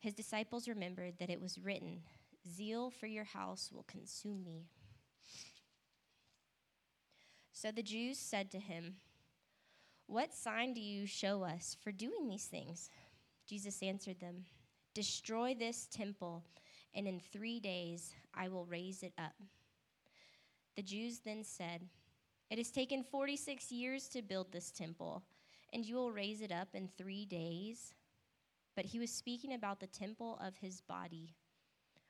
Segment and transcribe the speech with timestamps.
[0.00, 2.00] His disciples remembered that it was written,
[2.48, 4.64] Zeal for your house will consume me.
[7.52, 8.94] So the Jews said to him,
[10.06, 12.88] What sign do you show us for doing these things?
[13.46, 14.46] Jesus answered them,
[14.94, 16.44] Destroy this temple,
[16.94, 19.34] and in three days I will raise it up.
[20.76, 21.82] The Jews then said,
[22.50, 25.22] It has taken 46 years to build this temple,
[25.74, 27.92] and you will raise it up in three days?
[28.74, 31.34] But he was speaking about the temple of his body.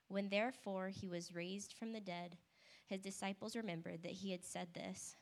[0.07, 2.37] When therefore he was raised from the dead,
[2.85, 5.15] his disciples remembered that he had said this,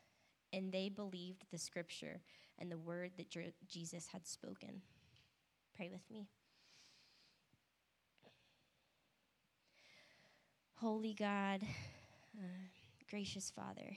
[0.52, 2.22] and they believed the scripture
[2.58, 3.30] and the word that
[3.68, 4.82] Jesus had spoken.
[5.76, 6.28] Pray with me.
[10.76, 11.62] Holy God,
[12.38, 12.48] uh,
[13.10, 13.96] gracious Father,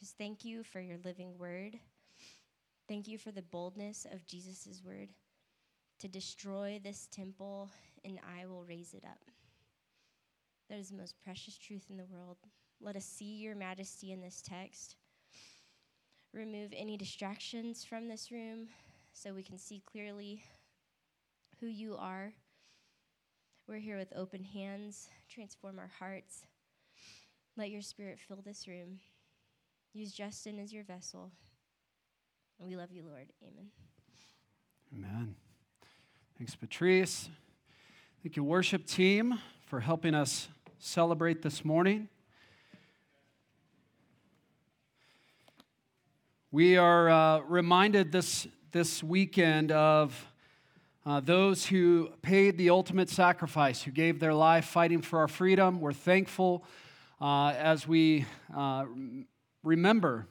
[0.00, 1.78] just thank you for your living word.
[2.88, 5.10] Thank you for the boldness of Jesus' word
[6.00, 7.70] to destroy this temple,
[8.04, 9.20] and I will raise it up.
[10.68, 12.36] That is the most precious truth in the world.
[12.80, 14.96] Let us see your majesty in this text.
[16.32, 18.68] Remove any distractions from this room
[19.12, 20.42] so we can see clearly
[21.60, 22.32] who you are.
[23.66, 25.08] We're here with open hands.
[25.28, 26.44] Transform our hearts.
[27.56, 29.00] Let your spirit fill this room.
[29.92, 31.32] Use Justin as your vessel.
[32.60, 33.32] We love you, Lord.
[33.42, 33.70] Amen.
[34.94, 35.34] Amen.
[36.38, 37.30] Thanks, Patrice.
[38.22, 40.46] Thank you, worship team, for helping us
[40.78, 42.08] celebrate this morning.
[46.52, 50.28] We are uh, reminded this, this weekend of
[51.04, 55.80] uh, those who paid the ultimate sacrifice, who gave their life fighting for our freedom.
[55.80, 56.64] We're thankful
[57.20, 58.26] uh, as we
[58.56, 58.84] uh,
[59.64, 60.28] remember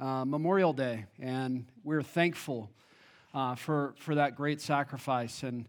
[0.00, 2.70] uh, Memorial Day, and we're thankful
[3.34, 5.42] uh, for, for that great sacrifice.
[5.42, 5.66] And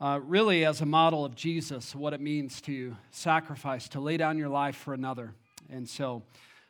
[0.00, 4.38] uh, really, as a model of Jesus, what it means to sacrifice, to lay down
[4.38, 5.34] your life for another.
[5.68, 6.22] And so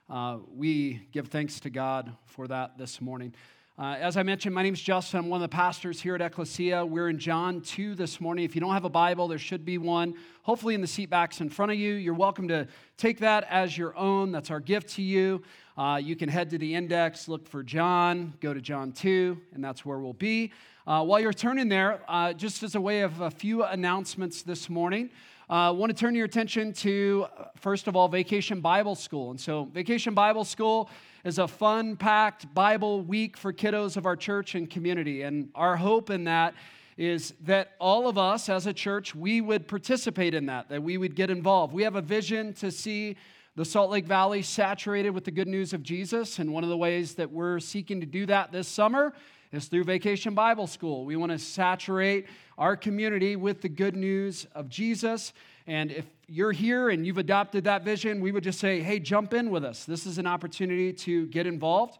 [0.08, 3.34] uh, we give thanks to God for that this morning.
[3.80, 5.20] Uh, as I mentioned, my name is Justin.
[5.20, 6.84] I'm one of the pastors here at Ecclesia.
[6.84, 8.44] We're in John 2 this morning.
[8.44, 11.40] If you don't have a Bible, there should be one, hopefully in the seat backs
[11.40, 11.94] in front of you.
[11.94, 14.32] You're welcome to take that as your own.
[14.32, 15.40] That's our gift to you.
[15.78, 19.64] Uh, you can head to the index, look for John, go to John 2, and
[19.64, 20.52] that's where we'll be.
[20.86, 24.68] Uh, while you're turning there, uh, just as a way of a few announcements this
[24.68, 25.08] morning,
[25.50, 29.32] I uh, want to turn your attention to, uh, first of all, Vacation Bible School.
[29.32, 30.88] And so, Vacation Bible School
[31.24, 35.22] is a fun packed Bible week for kiddos of our church and community.
[35.22, 36.54] And our hope in that
[36.96, 40.96] is that all of us as a church, we would participate in that, that we
[40.96, 41.74] would get involved.
[41.74, 43.16] We have a vision to see
[43.56, 46.38] the Salt Lake Valley saturated with the good news of Jesus.
[46.38, 49.12] And one of the ways that we're seeking to do that this summer
[49.52, 51.04] is through Vacation Bible School.
[51.04, 52.26] We want to saturate
[52.60, 55.32] our community with the good news of Jesus.
[55.66, 59.34] And if you're here and you've adopted that vision, we would just say, hey, jump
[59.34, 59.84] in with us.
[59.84, 61.98] This is an opportunity to get involved.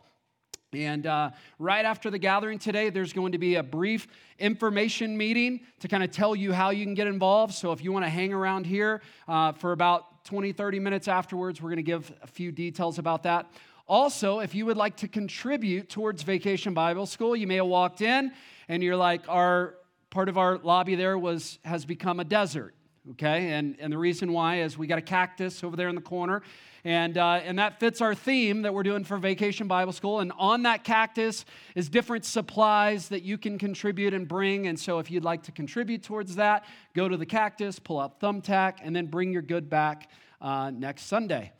[0.72, 4.06] And uh, right after the gathering today, there's going to be a brief
[4.38, 7.54] information meeting to kind of tell you how you can get involved.
[7.54, 11.60] So if you want to hang around here uh, for about 20, 30 minutes afterwards.
[11.60, 13.50] We're going to give a few details about that.
[13.88, 18.02] Also, if you would like to contribute towards Vacation Bible School, you may have walked
[18.02, 18.30] in
[18.68, 19.74] and you're like, our
[20.10, 22.74] part of our lobby there was has become a desert.
[23.12, 26.02] Okay, and, and the reason why is we got a cactus over there in the
[26.02, 26.42] corner,
[26.84, 30.20] and, uh, and that fits our theme that we're doing for Vacation Bible School.
[30.20, 31.44] And on that cactus
[31.74, 34.66] is different supplies that you can contribute and bring.
[34.66, 36.64] And so if you'd like to contribute towards that,
[36.94, 40.10] go to the cactus, pull out thumbtack, and then bring your good back
[40.40, 41.52] uh, next Sunday.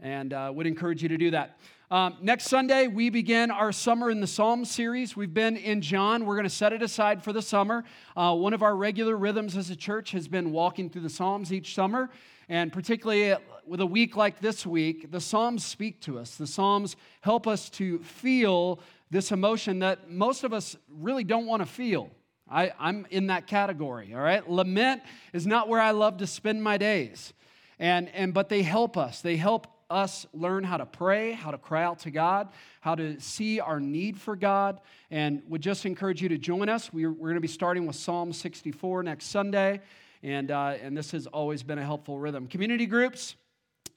[0.00, 1.58] And uh, would encourage you to do that.
[1.92, 5.14] Um, next Sunday, we begin our Summer in the Psalms series.
[5.14, 6.24] We've been in John.
[6.24, 7.84] We're going to set it aside for the summer.
[8.16, 11.52] Uh, one of our regular rhythms as a church has been walking through the Psalms
[11.52, 12.08] each summer.
[12.48, 13.36] And particularly
[13.66, 16.36] with a week like this week, the Psalms speak to us.
[16.36, 18.80] The Psalms help us to feel
[19.10, 22.08] this emotion that most of us really don't want to feel.
[22.50, 24.48] I, am in that category, all right?
[24.48, 25.02] Lament
[25.34, 27.34] is not where I love to spend my days.
[27.78, 29.20] And, and, but they help us.
[29.20, 32.48] They help us learn how to pray, how to cry out to God,
[32.80, 34.80] how to see our need for God,
[35.10, 36.92] and would just encourage you to join us.
[36.92, 39.80] We're, we're going to be starting with Psalm 64 next Sunday,
[40.22, 42.46] and, uh, and this has always been a helpful rhythm.
[42.46, 43.36] Community groups,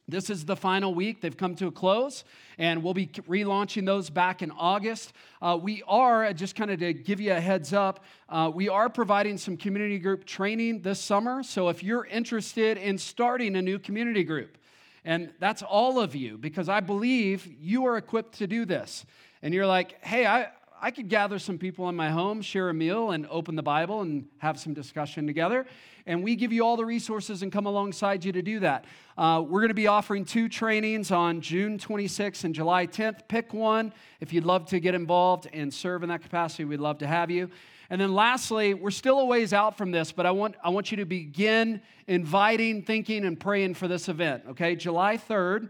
[0.07, 1.19] this is the final week.
[1.21, 2.25] They've come to a close,
[2.59, 5.13] and we'll be relaunching those back in August.
[5.41, 8.69] Uh, we are, uh, just kind of to give you a heads up, uh, we
[8.69, 11.41] are providing some community group training this summer.
[11.41, 14.59] So if you're interested in starting a new community group,
[15.05, 19.05] and that's all of you, because I believe you are equipped to do this.
[19.43, 20.47] And you're like, hey, I,
[20.81, 24.01] I could gather some people in my home, share a meal, and open the Bible
[24.01, 25.67] and have some discussion together.
[26.07, 28.85] And we give you all the resources and come alongside you to do that.
[29.15, 33.27] Uh, we're going to be offering two trainings on June 26th and July 10th.
[33.27, 33.93] Pick one.
[34.19, 37.29] If you'd love to get involved and serve in that capacity, we'd love to have
[37.29, 37.49] you.
[37.89, 40.91] And then lastly, we're still a ways out from this, but I want, I want
[40.91, 44.75] you to begin inviting, thinking, and praying for this event, okay?
[44.75, 45.69] July 3rd.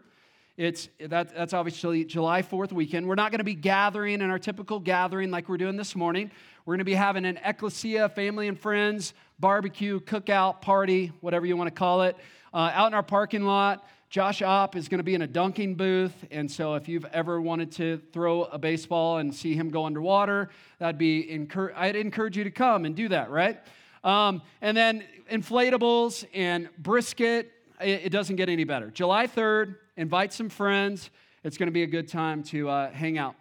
[0.58, 3.08] It's, that, that's obviously July 4th weekend.
[3.08, 6.32] We're not going to be gathering in our typical gathering like we're doing this morning.
[6.66, 11.58] We're going to be having an ecclesia, family and friends, barbecue, cookout, party, whatever you
[11.58, 12.16] want to call it,
[12.54, 13.86] uh, out in our parking lot.
[14.10, 16.14] Josh Opp is going to be in a dunking booth.
[16.32, 20.50] And so if you've ever wanted to throw a baseball and see him go underwater,
[20.80, 23.60] that'd be, incur- I'd encourage you to come and do that, right?
[24.04, 27.52] Um, and then inflatables and brisket.
[27.82, 28.92] It, it doesn't get any better.
[28.92, 31.10] July 3rd, invite some friends.
[31.44, 33.36] It's going to be a good time to uh, hang out.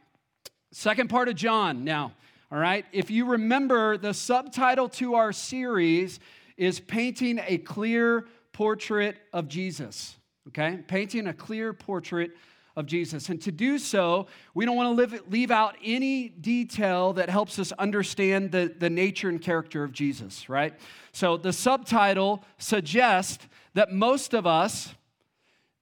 [0.73, 2.13] Second part of John now,
[2.51, 2.85] all right?
[2.91, 6.19] If you remember, the subtitle to our series
[6.57, 10.17] is Painting a Clear Portrait of Jesus,
[10.49, 10.79] okay?
[10.87, 12.33] Painting a clear portrait
[12.77, 13.29] of Jesus.
[13.29, 17.59] And to do so, we don't want to live, leave out any detail that helps
[17.59, 20.75] us understand the, the nature and character of Jesus, right?
[21.13, 24.93] So the subtitle suggests that most of us,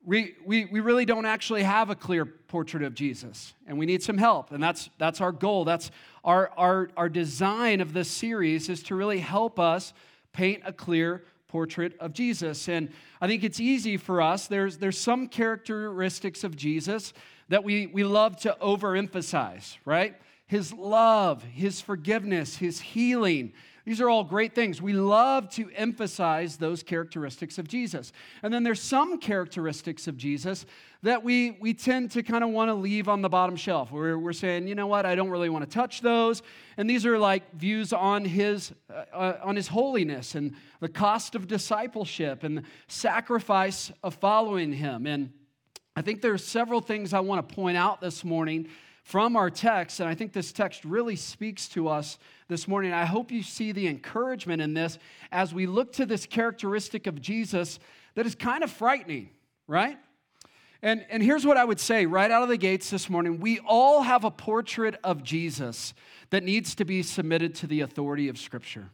[0.05, 4.03] we, we, we really don't actually have a clear portrait of Jesus, and we need
[4.03, 4.53] some help.
[4.53, 5.65] And that's, that's our goal.
[5.65, 5.91] That's
[6.25, 9.95] our, our, our design of this series is to really help us
[10.33, 12.67] paint a clear portrait of Jesus.
[12.67, 12.89] And
[13.21, 14.47] I think it's easy for us.
[14.47, 17.13] There's, there's some characteristics of Jesus
[17.51, 20.17] that we, we love to overemphasize, right?
[20.47, 23.53] His love, his forgiveness, his healing,
[23.85, 24.81] these are all great things.
[24.81, 28.13] We love to emphasize those characteristics of Jesus.
[28.43, 30.67] And then there's some characteristics of Jesus
[31.03, 33.91] that we, we tend to kind of want to leave on the bottom shelf.
[33.91, 36.43] We're, we're saying, you know what, I don't really want to touch those.
[36.77, 41.35] And these are like views on his, uh, uh on his holiness and the cost
[41.35, 45.07] of discipleship and the sacrifice of following him.
[45.07, 45.33] And
[45.97, 48.69] I think there are several things I want to point out this morning
[49.03, 52.93] from our text, and I think this text really speaks to us this morning.
[52.93, 54.97] I hope you see the encouragement in this
[55.33, 57.81] as we look to this characteristic of Jesus
[58.15, 59.31] that is kind of frightening,
[59.67, 59.99] right?
[60.83, 63.61] And, and here's what I would say right out of the gates this morning we
[63.61, 65.95] all have a portrait of Jesus
[66.31, 68.91] that needs to be submitted to the authority of Scripture.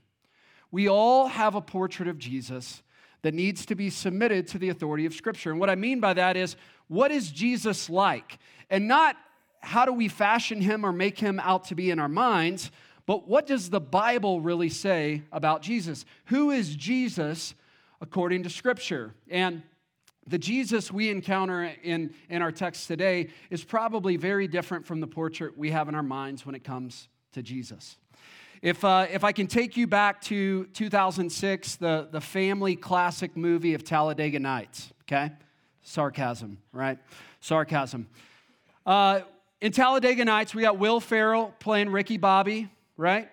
[0.71, 2.83] We all have a portrait of Jesus
[3.23, 5.51] that needs to be submitted to the authority of Scripture.
[5.51, 6.57] And what I mean by that is,
[6.89, 8.39] what is Jesus like?
[8.69, 9.17] And not
[9.61, 12.71] how do we fashion him or make him out to be in our minds,
[13.07, 16.05] but what does the Bible really say about Jesus?
[16.27, 17.55] Who is Jesus
[18.01, 19.15] according to Scripture?
[19.31, 19.63] And
[20.29, 25.07] the Jesus we encounter in, in our text today is probably very different from the
[25.07, 27.97] portrait we have in our minds when it comes to Jesus.
[28.61, 33.75] If, uh, if I can take you back to 2006, the, the family classic movie
[33.75, 35.33] of Talladega Nights, okay?
[35.83, 36.99] Sarcasm, right?
[37.41, 38.09] Sarcasm.
[38.85, 39.21] Uh,
[39.61, 43.29] in Talladega Nights, we got Will Ferrell playing Ricky Bobby, right?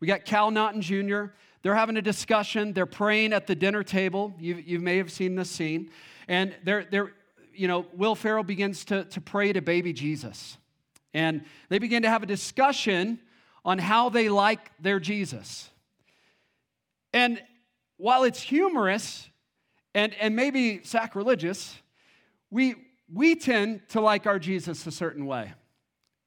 [0.00, 1.26] We got Cal Naughton Jr.
[1.62, 2.72] They're having a discussion.
[2.72, 4.34] They're praying at the dinner table.
[4.40, 5.90] You, you may have seen this scene.
[6.30, 7.12] And they're, they're,
[7.52, 10.56] you know, Will Ferrell begins to, to pray to baby Jesus.
[11.12, 13.18] And they begin to have a discussion
[13.64, 15.68] on how they like their Jesus.
[17.12, 17.42] And
[17.96, 19.28] while it's humorous
[19.92, 21.76] and, and maybe sacrilegious,
[22.48, 22.76] we,
[23.12, 25.52] we tend to like our Jesus a certain way.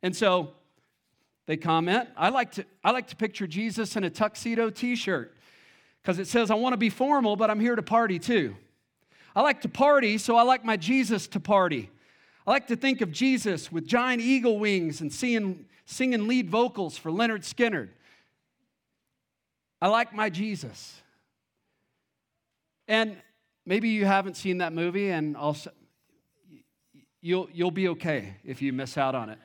[0.03, 0.51] And so
[1.45, 5.33] they comment, I like to, I like to picture Jesus in a tuxedo t shirt
[6.01, 8.57] because it says, I want to be formal, but I'm here to party too.
[9.35, 11.89] I like to party, so I like my Jesus to party.
[12.45, 16.97] I like to think of Jesus with giant eagle wings and seeing, singing lead vocals
[16.97, 17.89] for Lynyrd Skynyrd.
[19.81, 21.01] I like my Jesus.
[22.87, 23.17] And
[23.65, 25.35] maybe you haven't seen that movie, and
[27.21, 29.39] you'll, you'll be okay if you miss out on it.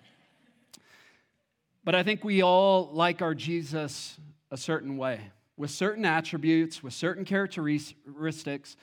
[1.85, 4.18] But I think we all like our Jesus
[4.50, 5.21] a certain way,
[5.57, 8.76] with certain attributes, with certain characteristics,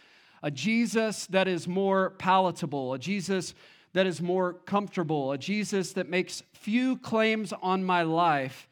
[0.45, 3.55] a Jesus that is more palatable, a Jesus
[3.93, 8.69] that is more comfortable, a Jesus that makes few claims on my life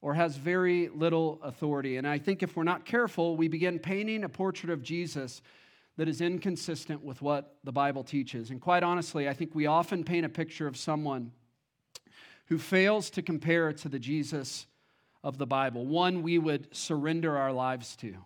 [0.00, 1.98] or has very little authority.
[1.98, 5.42] And I think if we're not careful, we begin painting a portrait of Jesus
[5.98, 8.50] that is inconsistent with what the Bible teaches.
[8.50, 11.32] And quite honestly, I think we often paint a picture of someone
[12.46, 14.66] who fails to compare to the Jesus
[15.22, 18.16] of the Bible, one we would surrender our lives to.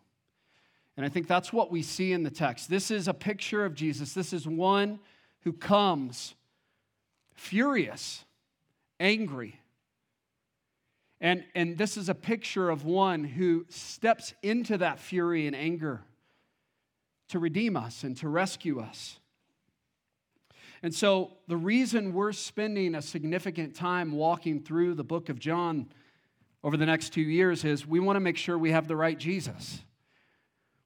[0.97, 2.71] And I think that's what we see in the text.
[2.71, 4.15] This is a picture of Jesus.
[4.15, 4.99] This is one
[5.41, 6.35] who comes
[7.35, 8.25] furious,
[8.99, 9.61] angry.
[11.21, 16.03] And, and this is a picture of one who steps into that fury and anger
[17.29, 19.19] to redeem us and to rescue us.
[20.83, 25.89] And so, the reason we're spending a significant time walking through the book of John
[26.63, 29.19] over the next two years is we want to make sure we have the right
[29.19, 29.81] Jesus.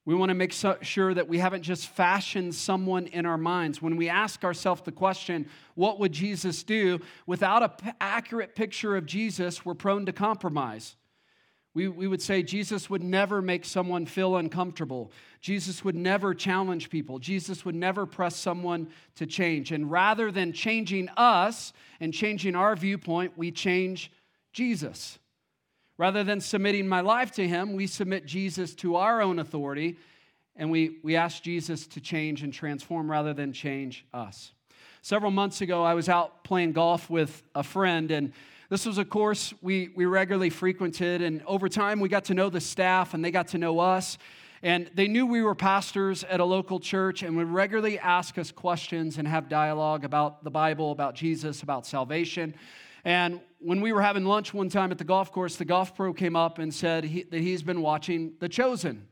[0.07, 3.83] We want to make sure that we haven't just fashioned someone in our minds.
[3.83, 7.01] When we ask ourselves the question, what would Jesus do?
[7.27, 10.97] Without an p- accurate picture of Jesus, we're prone to compromise.
[11.75, 15.13] We, we would say Jesus would never make someone feel uncomfortable.
[15.41, 17.21] Jesus would never challenge people.
[17.21, 19.71] Jesus would never press someone to change.
[19.71, 24.11] And rather than changing us and changing our viewpoint, we change
[24.53, 25.20] Jesus.
[26.01, 29.99] Rather than submitting my life to him, we submit Jesus to our own authority
[30.57, 34.53] and we, we ask Jesus to change and transform rather than change us.
[35.03, 38.33] Several months ago, I was out playing golf with a friend, and
[38.71, 42.49] this was a course we, we regularly frequented, and over time we got to know
[42.49, 44.17] the staff and they got to know us.
[44.63, 48.51] And they knew we were pastors at a local church and would regularly ask us
[48.51, 52.55] questions and have dialogue about the Bible, about Jesus, about salvation.
[53.05, 56.13] And when we were having lunch one time at the golf course, the golf pro
[56.13, 59.07] came up and said he, that he's been watching The Chosen.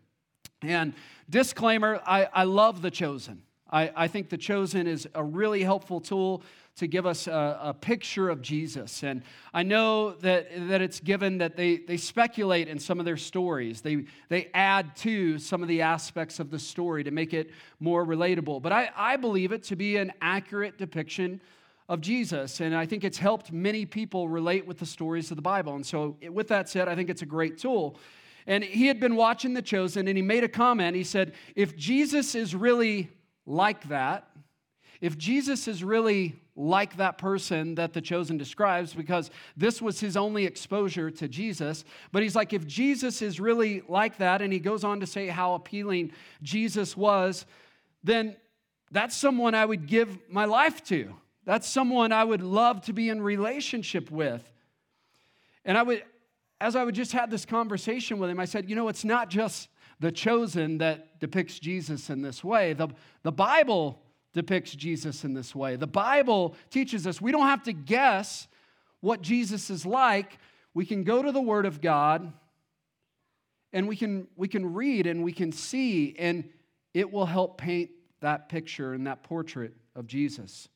[0.63, 0.95] And
[1.29, 3.43] disclaimer I, I love The Chosen.
[3.71, 6.43] I, I think The Chosen is a really helpful tool
[6.77, 9.03] to give us a, a, picture of Jesus.
[9.03, 13.17] And I know that, that it's given that they, they speculate in some of their
[13.17, 13.81] stories.
[13.81, 18.07] They, they add to some of the aspects of the story to make it more
[18.07, 18.63] relatable.
[18.63, 21.41] But I, I believe it to be an accurate depiction
[21.89, 22.61] of Jesus.
[22.61, 25.75] And I think it's helped many people relate with the stories of the Bible.
[25.75, 27.97] And so, with that said, I think it's a great tool.
[28.47, 30.97] And he had been watching The Chosen and he made a comment.
[30.97, 33.11] He said, If Jesus is really
[33.47, 34.29] like that,
[35.01, 40.17] if Jesus is really like that person that the chosen describes, because this was his
[40.17, 44.59] only exposure to Jesus, but he's like, if Jesus is really like that, and he
[44.59, 46.11] goes on to say how appealing
[46.43, 47.47] Jesus was,
[48.03, 48.37] then
[48.91, 51.15] that's someone I would give my life to.
[51.49, 54.47] That's someone I would love to be in relationship with.
[55.65, 56.05] And I would,
[56.61, 59.31] as I would just have this conversation with him, I said, you know, it's not
[59.31, 62.75] just the chosen that depicts Jesus in this way.
[62.75, 62.89] The,
[63.23, 64.03] the Bible
[64.35, 65.77] depicts Jesus in this way.
[65.77, 68.47] The Bible teaches us we don't have to guess
[69.01, 70.37] what Jesus is like.
[70.75, 72.31] We can go to the Word of God
[73.73, 76.51] and we can, we can read and we can see, and
[76.93, 77.89] it will help paint
[78.21, 80.69] that picture and that portrait of Jesus.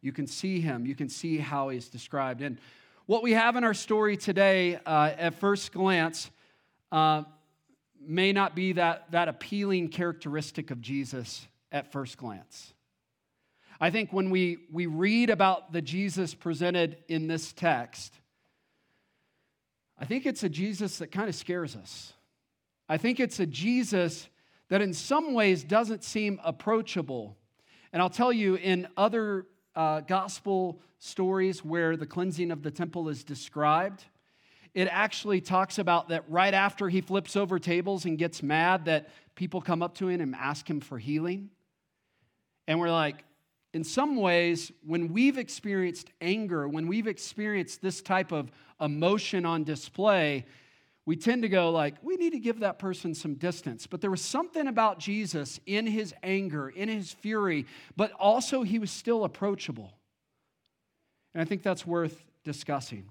[0.00, 2.42] You can see him, you can see how he's described.
[2.42, 2.58] And
[3.06, 6.30] what we have in our story today, uh, at first glance,
[6.92, 7.24] uh,
[8.00, 12.72] may not be that, that appealing characteristic of Jesus at first glance.
[13.80, 18.12] I think when we, we read about the Jesus presented in this text,
[19.98, 22.12] I think it's a Jesus that kind of scares us.
[22.88, 24.28] I think it's a Jesus
[24.68, 27.36] that in some ways doesn't seem approachable.
[27.92, 29.46] And I'll tell you, in other
[29.78, 34.04] uh, gospel stories where the cleansing of the temple is described,
[34.74, 39.08] it actually talks about that right after he flips over tables and gets mad, that
[39.36, 41.48] people come up to him and ask him for healing.
[42.66, 43.24] And we're like,
[43.72, 49.62] in some ways, when we've experienced anger, when we've experienced this type of emotion on
[49.62, 50.44] display,
[51.08, 53.86] we tend to go like, we need to give that person some distance.
[53.86, 57.64] But there was something about Jesus in his anger, in his fury,
[57.96, 59.90] but also he was still approachable.
[61.32, 63.08] And I think that's worth discussing.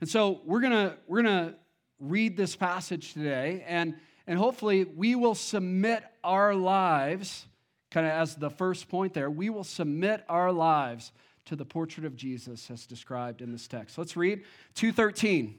[0.00, 1.56] And so we're gonna we're gonna
[1.98, 3.96] read this passage today, and
[4.28, 7.46] and hopefully we will submit our lives
[7.90, 11.10] kind of as the first point there, we will submit our lives
[11.46, 13.98] to the portrait of Jesus as described in this text.
[13.98, 14.44] Let's read
[14.76, 15.56] 213.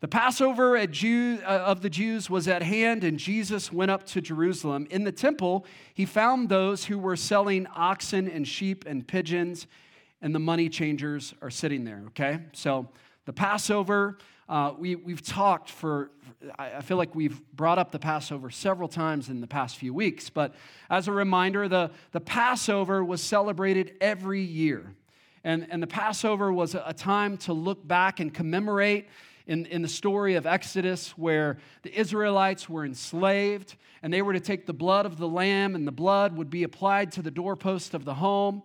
[0.00, 4.22] The Passover Jew, uh, of the Jews was at hand, and Jesus went up to
[4.22, 4.86] Jerusalem.
[4.90, 9.66] In the temple, he found those who were selling oxen and sheep and pigeons,
[10.22, 12.38] and the money changers are sitting there, okay?
[12.54, 12.88] So
[13.26, 14.16] the Passover,
[14.48, 16.10] uh, we, we've talked for,
[16.58, 20.30] I feel like we've brought up the Passover several times in the past few weeks.
[20.30, 20.54] But
[20.88, 24.94] as a reminder, the, the Passover was celebrated every year.
[25.44, 29.06] And, and the Passover was a time to look back and commemorate
[29.46, 34.40] in, in the story of Exodus where the Israelites were enslaved and they were to
[34.40, 37.94] take the blood of the lamb and the blood would be applied to the doorpost
[37.94, 38.62] of the home.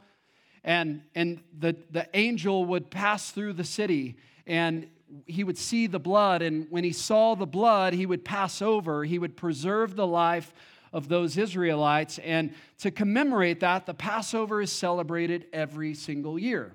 [0.63, 4.17] And, and the, the angel would pass through the city
[4.47, 4.87] and
[5.25, 6.41] he would see the blood.
[6.41, 9.03] And when he saw the blood, he would pass over.
[9.03, 10.53] He would preserve the life
[10.91, 12.19] of those Israelites.
[12.19, 16.73] And to commemorate that, the Passover is celebrated every single year.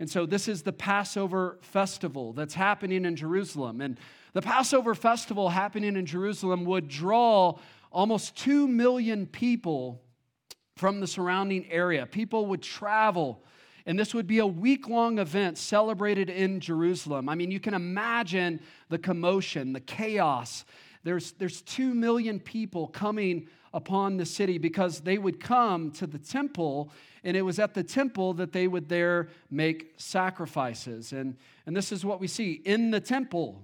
[0.00, 3.80] And so this is the Passover festival that's happening in Jerusalem.
[3.80, 3.98] And
[4.32, 7.58] the Passover festival happening in Jerusalem would draw
[7.92, 10.02] almost 2 million people
[10.76, 12.06] from the surrounding area.
[12.06, 13.44] People would travel,
[13.86, 17.28] and this would be a week long event celebrated in Jerusalem.
[17.28, 20.64] I mean, you can imagine the commotion, the chaos.
[21.04, 26.18] There's, there's 2 million people coming upon the city because they would come to the
[26.18, 26.90] temple,
[27.24, 31.12] and it was at the temple that they would there make sacrifices.
[31.12, 33.62] And, and this is what we see in the temple.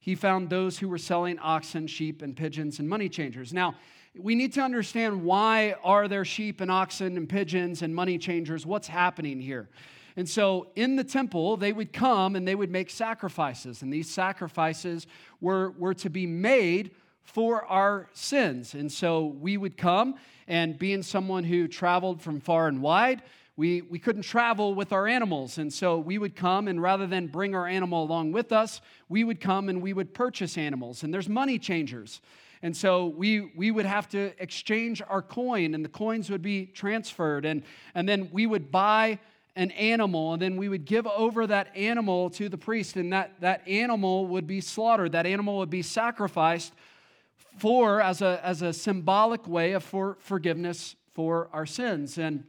[0.00, 3.52] He found those who were selling oxen, sheep, and pigeons and money changers.
[3.52, 3.74] Now,
[4.18, 8.64] we need to understand why are there sheep and oxen and pigeons and money changers?
[8.64, 9.68] What's happening here?
[10.16, 13.82] And so in the temple, they would come and they would make sacrifices.
[13.82, 15.06] And these sacrifices
[15.40, 16.92] were, were to be made
[17.32, 18.74] for our sins.
[18.74, 20.14] And so we would come,
[20.46, 23.22] and being someone who traveled from far and wide,
[23.54, 25.58] we, we couldn't travel with our animals.
[25.58, 28.80] And so we would come, and rather than bring our animal along with us,
[29.10, 31.02] we would come and we would purchase animals.
[31.02, 32.22] And there's money changers.
[32.62, 36.66] And so we, we would have to exchange our coin, and the coins would be
[36.66, 37.44] transferred.
[37.44, 37.62] And,
[37.94, 39.18] and then we would buy
[39.54, 43.32] an animal, and then we would give over that animal to the priest, and that,
[43.40, 45.12] that animal would be slaughtered.
[45.12, 46.72] That animal would be sacrificed
[47.60, 52.18] for as a, as a symbolic way of for forgiveness for our sins.
[52.18, 52.44] And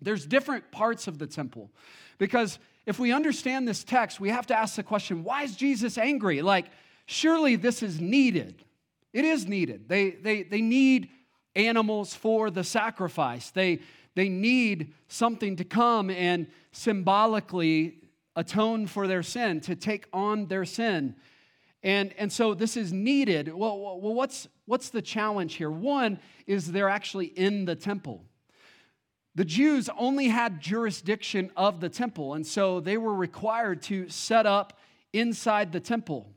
[0.00, 1.70] there's different parts of the temple.
[2.18, 5.98] Because if we understand this text, we have to ask the question why is Jesus
[5.98, 6.42] angry?
[6.42, 6.66] Like,
[7.06, 8.64] surely this is needed.
[9.12, 9.88] It is needed.
[9.88, 11.08] They, they, they need
[11.56, 13.80] animals for the sacrifice, they,
[14.14, 17.96] they need something to come and symbolically
[18.36, 21.16] atone for their sin, to take on their sin.
[21.82, 23.48] And, and so this is needed.
[23.48, 25.70] Well, well what's, what's the challenge here?
[25.70, 28.24] One is they're actually in the temple.
[29.34, 34.44] The Jews only had jurisdiction of the temple, and so they were required to set
[34.44, 34.78] up
[35.12, 36.28] inside the temple.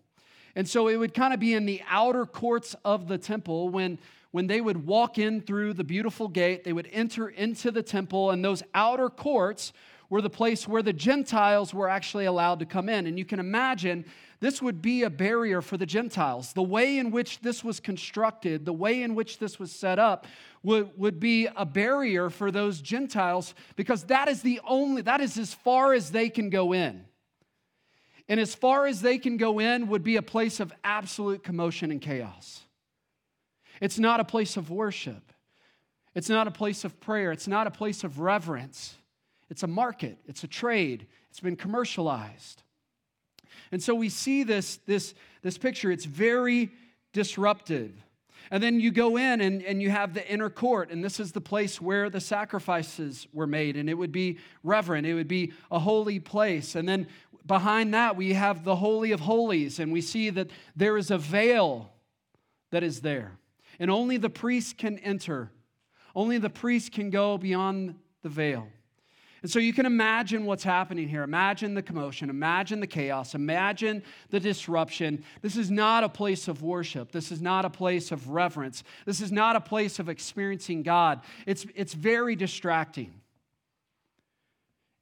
[0.55, 3.97] And so it would kind of be in the outer courts of the temple when,
[4.31, 8.29] when they would walk in through the beautiful gate, they would enter into the temple,
[8.29, 9.73] and those outer courts
[10.09, 13.07] were the place where the Gentiles were actually allowed to come in.
[13.07, 14.05] And you can imagine
[14.43, 16.51] this would be a barrier for the Gentiles.
[16.51, 20.27] The way in which this was constructed, the way in which this was set up,
[20.63, 25.37] would, would be a barrier for those Gentiles because that is the only, that is
[25.37, 27.05] as far as they can go in.
[28.27, 31.89] And as far as they can go in would be a place of absolute commotion
[31.89, 32.63] and chaos.
[33.79, 35.31] It's not a place of worship.
[36.15, 37.31] It's not a place of prayer.
[37.31, 38.95] It's not a place of reverence.
[39.49, 40.17] It's a market.
[40.25, 41.07] It's a trade.
[41.29, 42.63] It's been commercialized.
[43.73, 45.91] And so we see this, this, this picture.
[45.91, 46.71] It's very
[47.11, 47.91] disruptive.
[48.51, 51.31] And then you go in and, and you have the inner court, and this is
[51.31, 55.53] the place where the sacrifices were made, and it would be reverent, it would be
[55.71, 56.75] a holy place.
[56.75, 57.07] And then
[57.47, 61.17] behind that, we have the Holy of Holies, and we see that there is a
[61.17, 61.91] veil
[62.69, 63.39] that is there.
[63.79, 65.49] And only the priest can enter,
[66.15, 68.67] only the priest can go beyond the veil.
[69.43, 71.21] And so you can imagine what's happening here.
[71.21, 75.21] Imagine the commotion, imagine the chaos, imagine the disruption.
[75.41, 77.11] This is not a place of worship.
[77.11, 78.85] This is not a place of reverence.
[79.05, 81.21] This is not a place of experiencing God.
[81.45, 83.13] It's, it's very distracting.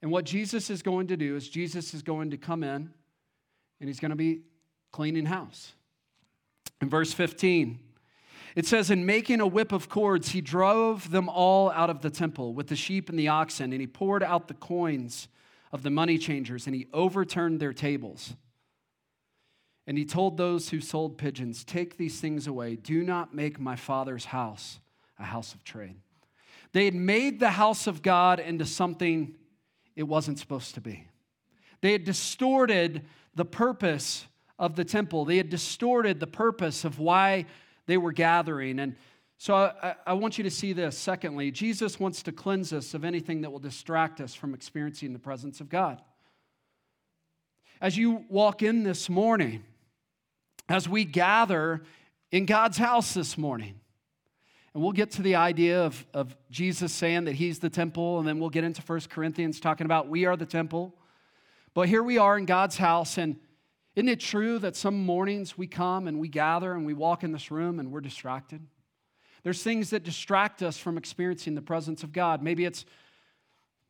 [0.02, 2.90] And what Jesus is going to do is Jesus is going to come in
[3.80, 4.40] and he's going to be
[4.90, 5.72] cleaning house.
[6.80, 7.78] In verse 15,
[8.54, 12.10] it says, In making a whip of cords, he drove them all out of the
[12.10, 15.28] temple with the sheep and the oxen, and he poured out the coins
[15.72, 18.34] of the money changers, and he overturned their tables.
[19.86, 22.76] And he told those who sold pigeons, Take these things away.
[22.76, 24.78] Do not make my father's house
[25.18, 25.96] a house of trade.
[26.72, 29.34] They had made the house of God into something
[29.94, 31.06] it wasn't supposed to be.
[31.80, 33.02] They had distorted
[33.34, 34.26] the purpose
[34.58, 37.46] of the temple, they had distorted the purpose of why
[37.92, 38.78] they were gathering.
[38.78, 38.96] And
[39.36, 40.96] so I, I, want you to see this.
[40.96, 45.18] Secondly, Jesus wants to cleanse us of anything that will distract us from experiencing the
[45.18, 46.00] presence of God.
[47.82, 49.62] as you walk in this morning,
[50.70, 51.82] as we gather
[52.30, 53.78] in God's house this morning.
[54.72, 58.26] And we'll get to the idea of, of Jesus saying that he's the temple, and
[58.26, 60.94] then we'll get into 1 Corinthians talking about we are the temple.
[61.74, 63.36] But here we are in God's house, and
[63.94, 67.32] isn't it true that some mornings we come and we gather and we walk in
[67.32, 68.66] this room and we're distracted?
[69.42, 72.42] There's things that distract us from experiencing the presence of God.
[72.42, 72.84] Maybe it's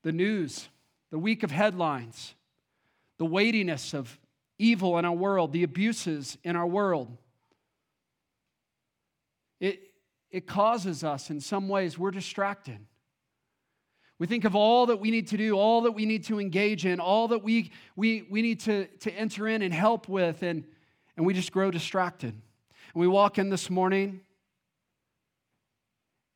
[0.03, 0.69] the news,
[1.11, 2.35] the week of headlines,
[3.19, 4.19] the weightiness of
[4.59, 7.17] evil in our world, the abuses in our world.
[9.61, 9.81] It,
[10.31, 12.79] it causes us, in some ways, we're distracted.
[14.23, 16.87] We think of all that we need to do, all that we need to engage
[16.87, 20.63] in, all that we, we, we need to, to enter in and help with, and,
[21.17, 22.29] and we just grow distracted.
[22.31, 24.21] And we walk in this morning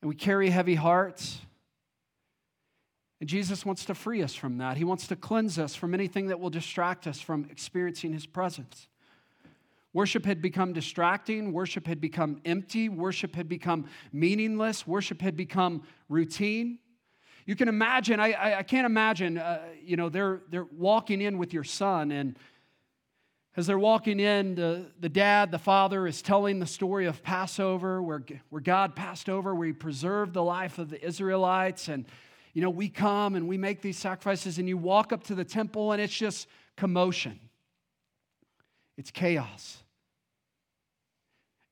[0.03, 1.39] and we carry heavy hearts.
[3.21, 4.77] And Jesus wants to free us from that.
[4.77, 8.89] He wants to cleanse us from anything that will distract us from experiencing His presence.
[9.93, 11.53] Worship had become distracting.
[11.53, 12.89] Worship had become empty.
[12.89, 14.89] Worship had become meaningless.
[14.89, 16.81] Worship had become routine.
[17.47, 21.39] You can imagine, I, I, I can't imagine, uh, you know, they're, they're walking in
[21.39, 22.37] with your son, and
[23.57, 28.03] as they're walking in, the, the dad, the father, is telling the story of Passover,
[28.03, 31.89] where, where God passed over, where he preserved the life of the Israelites.
[31.89, 32.05] And,
[32.53, 35.45] you know, we come and we make these sacrifices, and you walk up to the
[35.45, 37.39] temple, and it's just commotion,
[38.99, 39.79] it's chaos.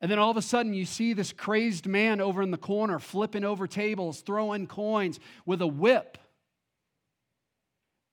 [0.00, 2.98] And then all of a sudden, you see this crazed man over in the corner
[2.98, 6.18] flipping over tables, throwing coins with a whip.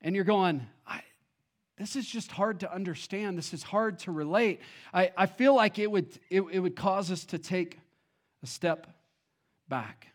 [0.02, 0.68] And you're going,
[1.82, 3.40] this is just hard to understand.
[3.40, 4.62] This is hard to relate.
[4.94, 7.80] I, I feel like it would, it, it would cause us to take
[8.44, 8.86] a step
[9.68, 10.10] back.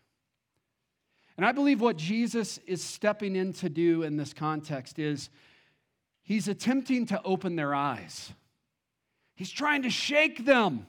[1.35, 5.29] And I believe what Jesus is stepping in to do in this context is
[6.23, 8.31] he's attempting to open their eyes,
[9.35, 10.87] he's trying to shake them.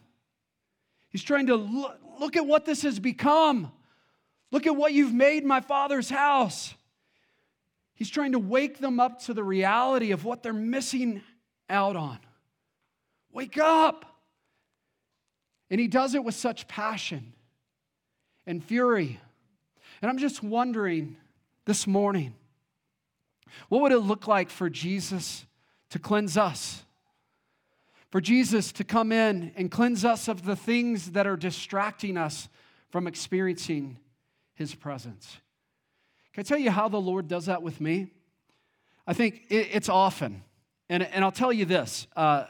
[1.11, 3.73] He's trying to look, look at what this has become.
[4.51, 6.75] Look at what you've made my father's house.
[7.95, 11.23] He's trying to wake them up to the reality of what they're missing
[11.69, 12.19] out on.
[13.33, 14.05] Wake up.
[15.71, 17.33] And he does it with such passion
[18.47, 19.21] and fury.
[20.01, 21.17] And I'm just wondering
[21.65, 22.35] this morning
[23.69, 25.47] what would it look like for Jesus
[25.91, 26.83] to cleanse us?
[28.11, 32.49] For Jesus to come in and cleanse us of the things that are distracting us
[32.91, 33.99] from experiencing
[34.55, 35.37] His presence.
[36.33, 38.09] Can I tell you how the Lord does that with me?
[39.07, 40.43] I think it's often.
[40.89, 42.45] And, and I'll tell you this uh,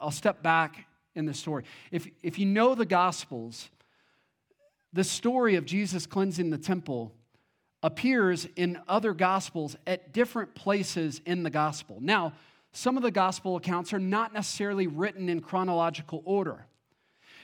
[0.00, 1.64] I'll step back in the story.
[1.90, 3.70] If, if you know the Gospels,
[4.92, 7.12] the story of Jesus cleansing the temple
[7.82, 11.98] appears in other Gospels at different places in the Gospel.
[12.00, 12.32] Now,
[12.72, 16.66] some of the gospel accounts are not necessarily written in chronological order.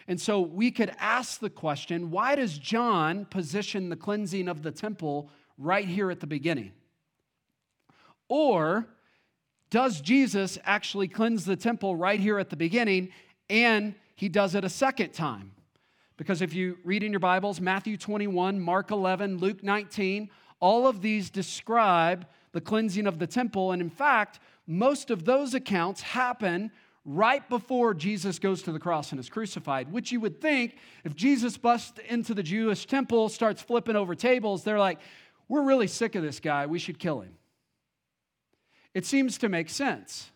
[0.06, 4.70] And so we could ask the question why does John position the cleansing of the
[4.70, 6.72] temple right here at the beginning?
[8.28, 8.87] Or
[9.70, 13.10] does Jesus actually cleanse the temple right here at the beginning
[13.48, 15.52] and he does it a second time?
[16.16, 21.02] Because if you read in your Bibles, Matthew 21, Mark 11, Luke 19, all of
[21.02, 23.72] these describe the cleansing of the temple.
[23.72, 26.70] And in fact, most of those accounts happen
[27.05, 31.14] right before Jesus goes to the cross and is crucified, which you would think if
[31.14, 34.98] Jesus busts into the Jewish temple, starts flipping over tables, they're like,
[35.48, 37.37] we're really sick of this guy, we should kill him.
[38.94, 40.31] It seems to make sense.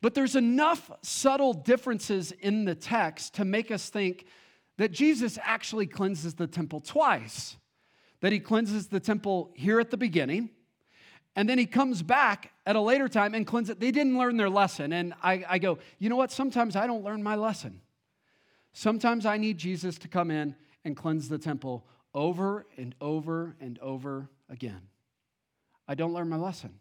[0.00, 4.26] But there's enough subtle differences in the text to make us think
[4.76, 7.56] that Jesus actually cleanses the temple twice.
[8.20, 10.50] That he cleanses the temple here at the beginning,
[11.36, 13.80] and then he comes back at a later time and cleanses it.
[13.80, 14.92] They didn't learn their lesson.
[14.92, 16.30] And I, I go, you know what?
[16.30, 17.80] Sometimes I don't learn my lesson.
[18.72, 23.78] Sometimes I need Jesus to come in and cleanse the temple over and over and
[23.80, 24.82] over again.
[25.88, 26.78] I don't learn my lesson.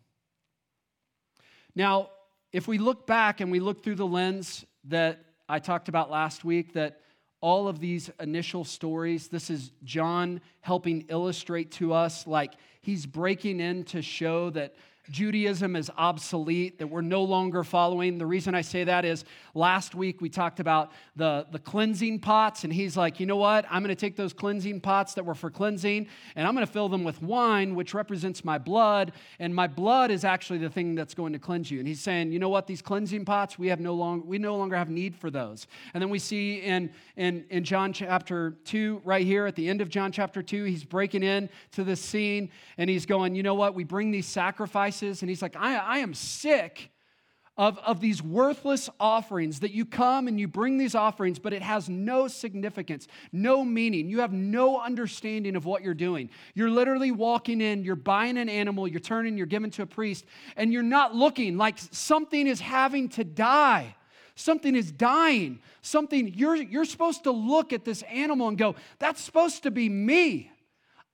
[1.76, 2.10] Now,
[2.52, 6.46] if we look back and we look through the lens that I talked about last
[6.46, 7.00] week, that
[7.44, 13.60] all of these initial stories, this is John helping illustrate to us like he's breaking
[13.60, 14.74] in to show that
[15.10, 18.18] Judaism is obsolete, that we're no longer following.
[18.18, 22.64] The reason I say that is last week we talked about the, the cleansing pots,
[22.64, 23.66] and he's like, you know what?
[23.70, 26.72] I'm going to take those cleansing pots that were for cleansing, and I'm going to
[26.72, 30.96] fill them with wine, which represents my blood, and my blood is actually the thing
[30.96, 31.80] that's going to cleanse you.
[31.80, 32.66] And he's saying, you know what?
[32.66, 35.68] These cleansing pots, we have no long, we no longer have need for those.
[35.94, 39.82] And then we see in, in, in John chapter 2, right here at the end
[39.82, 43.56] of John chapter 2, he's breaking in to this scene, and he's going, you know
[43.56, 43.76] what?
[43.76, 46.92] We bring these sacrifices and he's like, I, I am sick
[47.56, 51.62] of, of these worthless offerings that you come and you bring these offerings, but it
[51.62, 54.10] has no significance, no meaning.
[54.10, 56.30] You have no understanding of what you're doing.
[56.56, 60.26] You're literally walking in, you're buying an animal, you're turning, you're giving to a priest,
[60.56, 63.96] and you're not looking like something is having to die.
[64.36, 65.60] Something is dying.
[65.84, 69.90] Something, you're, you're supposed to look at this animal and go, that's supposed to be
[69.90, 70.50] me.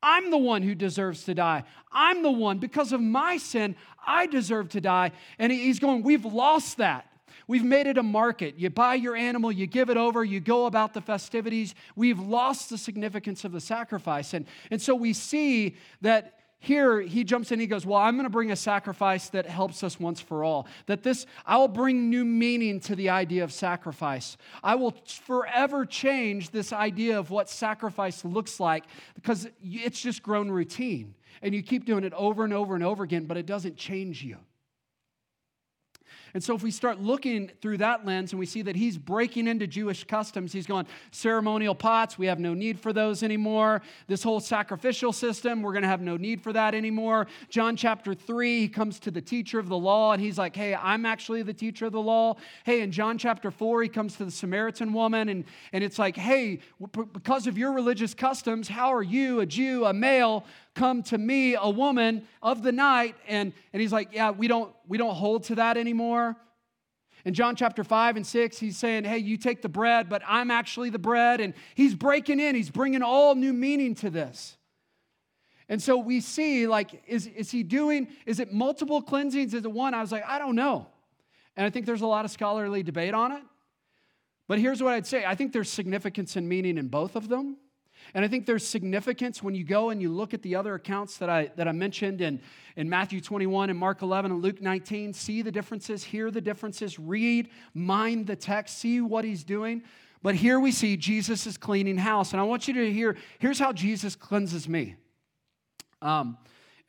[0.01, 1.63] I'm the one who deserves to die.
[1.91, 5.11] I'm the one, because of my sin, I deserve to die.
[5.37, 7.05] And he's going, We've lost that.
[7.47, 8.55] We've made it a market.
[8.57, 11.73] You buy your animal, you give it over, you go about the festivities.
[11.95, 14.35] We've lost the significance of the sacrifice.
[14.35, 18.25] And, and so we see that here he jumps in he goes well i'm going
[18.25, 20.67] to bring a sacrifice that helps us once for all.
[20.87, 24.37] That this i will bring new meaning to the idea of sacrifice.
[24.61, 24.91] I will
[25.25, 28.83] forever change this idea of what sacrifice looks like
[29.15, 33.03] because it's just grown routine and you keep doing it over and over and over
[33.03, 34.37] again but it doesn't change you
[36.33, 39.47] and so, if we start looking through that lens and we see that he's breaking
[39.47, 43.81] into Jewish customs, he's going, ceremonial pots, we have no need for those anymore.
[44.07, 47.27] This whole sacrificial system, we're going to have no need for that anymore.
[47.49, 50.75] John chapter 3, he comes to the teacher of the law and he's like, hey,
[50.75, 52.35] I'm actually the teacher of the law.
[52.63, 56.15] Hey, in John chapter 4, he comes to the Samaritan woman and, and it's like,
[56.15, 56.59] hey,
[57.13, 60.45] because of your religious customs, how are you, a Jew, a male,
[60.79, 63.15] come to me, a woman of the night.
[63.27, 66.37] And, and he's like, yeah, we don't, we don't hold to that anymore.
[67.25, 70.49] In John chapter 5 and 6, he's saying, Hey, you take the bread, but I'm
[70.49, 71.41] actually the bread.
[71.41, 74.57] And he's breaking in, he's bringing all new meaning to this.
[75.67, 79.53] And so we see, like, is, is he doing, is it multiple cleansings?
[79.53, 79.93] Is it one?
[79.93, 80.87] I was like, I don't know.
[81.57, 83.43] And I think there's a lot of scholarly debate on it.
[84.47, 87.57] But here's what I'd say I think there's significance and meaning in both of them.
[88.13, 91.17] And I think there's significance when you go and you look at the other accounts
[91.17, 92.41] that I, that I mentioned in,
[92.75, 95.13] in Matthew 21 and Mark 11 and Luke 19.
[95.13, 99.83] See the differences, hear the differences, read, mind the text, see what he's doing.
[100.21, 102.33] But here we see Jesus is cleaning house.
[102.33, 104.95] And I want you to hear here's how Jesus cleanses me.
[106.01, 106.37] Um,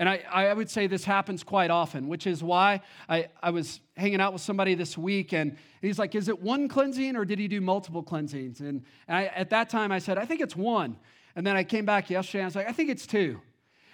[0.01, 3.81] and I, I would say this happens quite often, which is why I, I was
[3.99, 7.39] hanging out with somebody this week and he's like, Is it one cleansing or did
[7.39, 8.61] he do multiple cleansings?
[8.61, 10.97] And, and I, at that time I said, I think it's one.
[11.37, 13.43] And then I came back yesterday and I was like, I think it's two.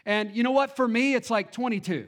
[0.06, 0.76] And you know what?
[0.76, 2.06] For me, it's like 22.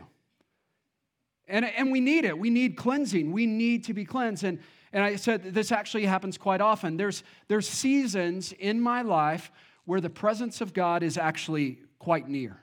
[1.49, 2.39] And, and we need it.
[2.39, 3.33] We need cleansing.
[3.33, 4.45] We need to be cleansed.
[4.45, 4.61] And,
[4.93, 6.97] and I said, this actually happens quite often.
[6.97, 9.51] There's, there's seasons in my life
[9.87, 12.63] where the presence of God is actually quite near.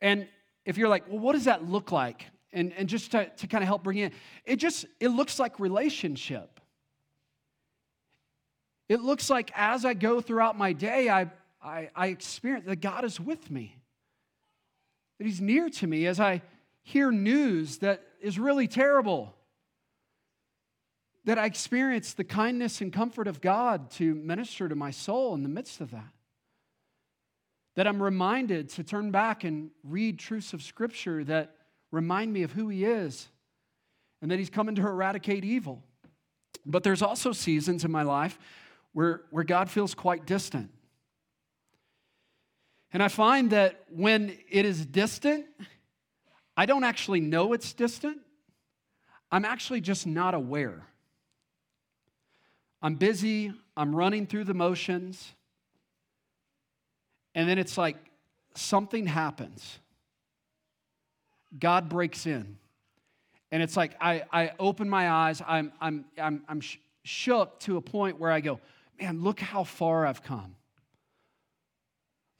[0.00, 0.28] And
[0.64, 2.26] if you're like, well, what does that look like?
[2.52, 4.12] And, and just to, to kind of help bring in,
[4.44, 6.60] it just, it looks like relationship.
[8.88, 11.30] It looks like as I go throughout my day, I,
[11.62, 13.76] I, I experience that God is with me,
[15.18, 16.42] that He's near to me as I
[16.82, 19.34] hear news that is really terrible,
[21.24, 25.42] that I experience the kindness and comfort of God to minister to my soul in
[25.42, 26.12] the midst of that
[27.76, 31.54] that I'm reminded to turn back and read truths of Scripture that
[31.92, 33.28] remind me of who He is
[34.20, 35.82] and that He's coming to eradicate evil.
[36.64, 38.38] But there's also seasons in my life
[38.92, 40.70] where, where God feels quite distant.
[42.92, 45.44] And I find that when it is distant,
[46.56, 48.18] I don't actually know it's distant.
[49.30, 50.86] I'm actually just not aware.
[52.80, 55.34] I'm busy, I'm running through the motions.
[57.36, 57.96] And then it's like
[58.54, 59.78] something happens.
[61.56, 62.56] God breaks in.
[63.52, 67.76] And it's like I, I open my eyes, I'm, I'm, I'm, I'm sh- shook to
[67.76, 68.58] a point where I go,
[69.00, 70.56] man, look how far I've come.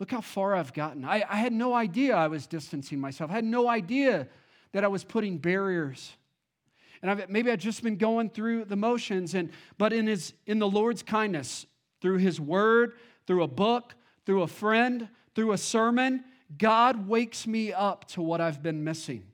[0.00, 1.04] Look how far I've gotten.
[1.04, 3.30] I, I had no idea I was distancing myself.
[3.30, 4.26] I had no idea
[4.72, 6.16] that I was putting barriers.
[7.02, 9.34] And I've, maybe I've just been going through the motions.
[9.34, 11.66] And, but in, his, in the Lord's kindness,
[12.00, 12.94] through His Word,
[13.26, 13.94] through a book,
[14.26, 16.24] through a friend, through a sermon,
[16.58, 19.24] God wakes me up to what I've been missing.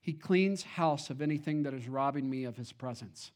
[0.00, 3.30] He cleans house of anything that is robbing me of his presence.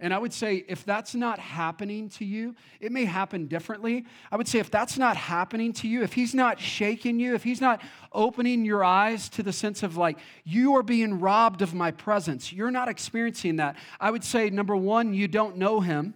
[0.00, 4.04] And I would say if that's not happening to you, it may happen differently.
[4.32, 7.44] I would say if that's not happening to you, if he's not shaking you, if
[7.44, 7.80] he's not
[8.12, 12.52] opening your eyes to the sense of like, you are being robbed of my presence,
[12.52, 13.76] you're not experiencing that.
[14.00, 16.14] I would say, number one, you don't know him.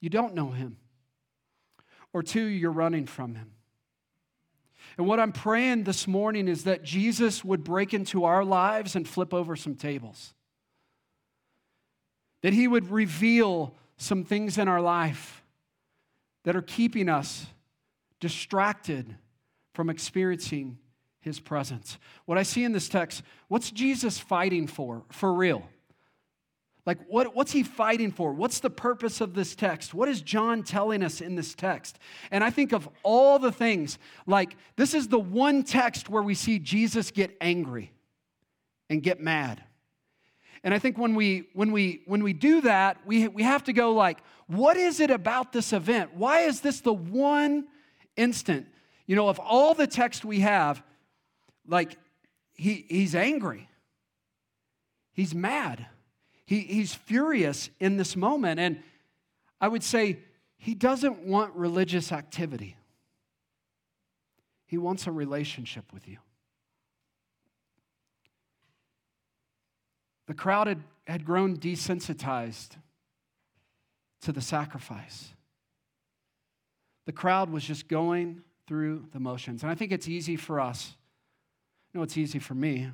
[0.00, 0.76] You don't know him
[2.12, 3.52] or two, you're running from him.
[4.98, 9.08] And what I'm praying this morning is that Jesus would break into our lives and
[9.08, 10.34] flip over some tables.
[12.42, 15.42] That he would reveal some things in our life
[16.44, 17.46] that are keeping us
[18.20, 19.16] distracted
[19.72, 20.78] from experiencing
[21.20, 21.98] his presence.
[22.26, 25.62] What I see in this text, what's Jesus fighting for, for real?
[26.84, 28.32] Like, what, what's he fighting for?
[28.32, 29.94] What's the purpose of this text?
[29.94, 31.98] What is John telling us in this text?
[32.32, 36.34] And I think of all the things, like, this is the one text where we
[36.34, 37.92] see Jesus get angry
[38.90, 39.62] and get mad.
[40.64, 43.72] And I think when we, when we, when we do that, we, we have to
[43.72, 44.18] go, like,
[44.48, 46.14] what is it about this event?
[46.14, 47.66] Why is this the one
[48.16, 48.66] instant?
[49.06, 50.82] You know, of all the text we have,
[51.66, 51.96] like,
[52.54, 53.68] he, he's angry,
[55.12, 55.86] he's mad.
[56.52, 58.60] He, he's furious in this moment.
[58.60, 58.82] And
[59.58, 60.18] I would say
[60.58, 62.76] he doesn't want religious activity,
[64.66, 66.18] he wants a relationship with you.
[70.26, 72.76] The crowd had, had grown desensitized
[74.20, 75.32] to the sacrifice.
[77.06, 79.62] The crowd was just going through the motions.
[79.62, 80.96] And I think it's easy for us,
[81.94, 82.90] no, it's easy for me,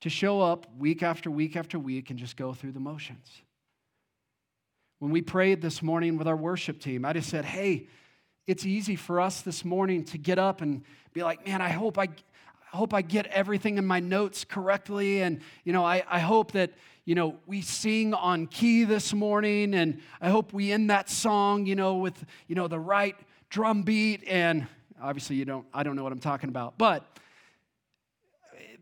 [0.00, 3.42] to show up week after week after week and just go through the motions.
[5.00, 7.86] When we prayed this morning with our worship team, I just said, hey,
[8.46, 10.82] it's easy for us this morning to get up and
[11.12, 15.22] be like, man, I hope I, I hope I get everything in my notes correctly.
[15.22, 16.72] And, you know, I, I hope that,
[17.04, 19.74] you know, we sing on key this morning.
[19.74, 23.16] And I hope we end that song, you know, with, you know, the right
[23.50, 24.24] drum beat.
[24.26, 24.66] And
[25.00, 26.78] obviously, you don't, I don't know what I'm talking about.
[26.78, 27.04] But,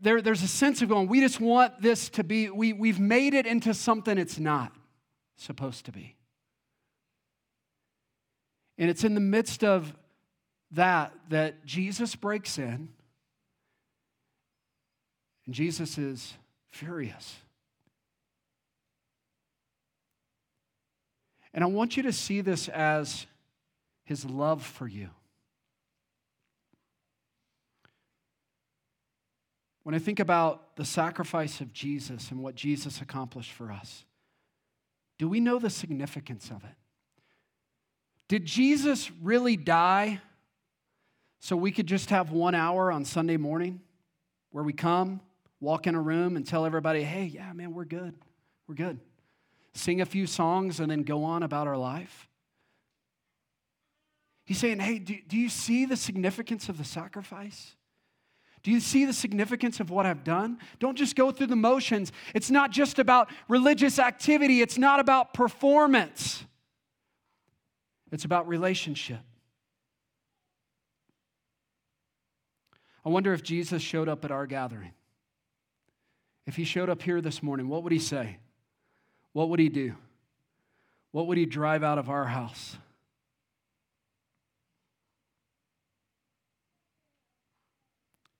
[0.01, 3.33] there, there's a sense of going, we just want this to be, we, we've made
[3.33, 4.71] it into something it's not
[5.35, 6.15] supposed to be.
[8.77, 9.93] And it's in the midst of
[10.71, 12.89] that that Jesus breaks in,
[15.45, 16.33] and Jesus is
[16.69, 17.37] furious.
[21.53, 23.25] And I want you to see this as
[24.03, 25.09] his love for you.
[29.87, 34.03] When I think about the sacrifice of Jesus and what Jesus accomplished for us,
[35.17, 36.75] do we know the significance of it?
[38.27, 40.19] Did Jesus really die
[41.39, 43.79] so we could just have one hour on Sunday morning
[44.51, 45.21] where we come,
[45.61, 48.13] walk in a room, and tell everybody, hey, yeah, man, we're good.
[48.67, 48.99] We're good.
[49.73, 52.27] Sing a few songs and then go on about our life?
[54.43, 57.76] He's saying, hey, do, do you see the significance of the sacrifice?
[58.67, 60.57] Do you see the significance of what I've done?
[60.79, 62.11] Don't just go through the motions.
[62.35, 66.43] It's not just about religious activity, it's not about performance,
[68.11, 69.21] it's about relationship.
[73.05, 74.91] I wonder if Jesus showed up at our gathering.
[76.45, 78.35] If he showed up here this morning, what would he say?
[79.31, 79.95] What would he do?
[81.11, 82.75] What would he drive out of our house?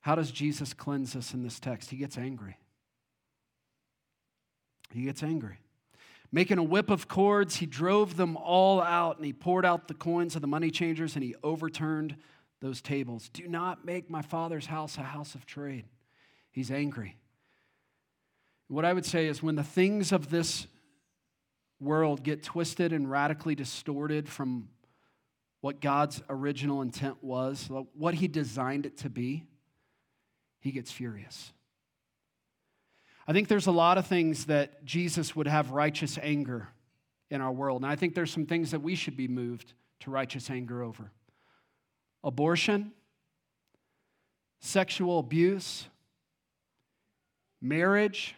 [0.07, 1.89] How does Jesus cleanse us in this text?
[1.89, 2.55] He gets angry.
[4.93, 5.59] He gets angry.
[6.31, 9.93] Making a whip of cords, he drove them all out and he poured out the
[9.93, 12.15] coins of the money changers and he overturned
[12.61, 13.27] those tables.
[13.33, 15.83] Do not make my father's house a house of trade.
[16.53, 17.17] He's angry.
[18.69, 20.67] What I would say is when the things of this
[21.81, 24.69] world get twisted and radically distorted from
[25.59, 29.43] what God's original intent was, what he designed it to be,
[30.59, 31.51] he gets furious.
[33.27, 36.69] I think there's a lot of things that Jesus would have righteous anger
[37.29, 37.81] in our world.
[37.81, 41.11] And I think there's some things that we should be moved to righteous anger over
[42.23, 42.91] abortion,
[44.59, 45.87] sexual abuse,
[47.61, 48.35] marriage,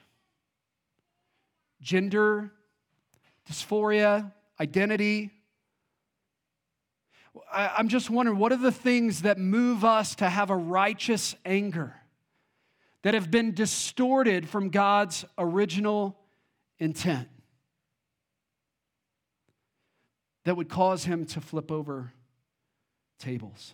[1.82, 2.51] gender,
[3.49, 5.32] dysphoria, identity.
[7.51, 11.95] I'm just wondering what are the things that move us to have a righteous anger?
[13.03, 16.17] That have been distorted from God's original
[16.79, 17.27] intent
[20.45, 22.12] that would cause him to flip over
[23.19, 23.73] tables.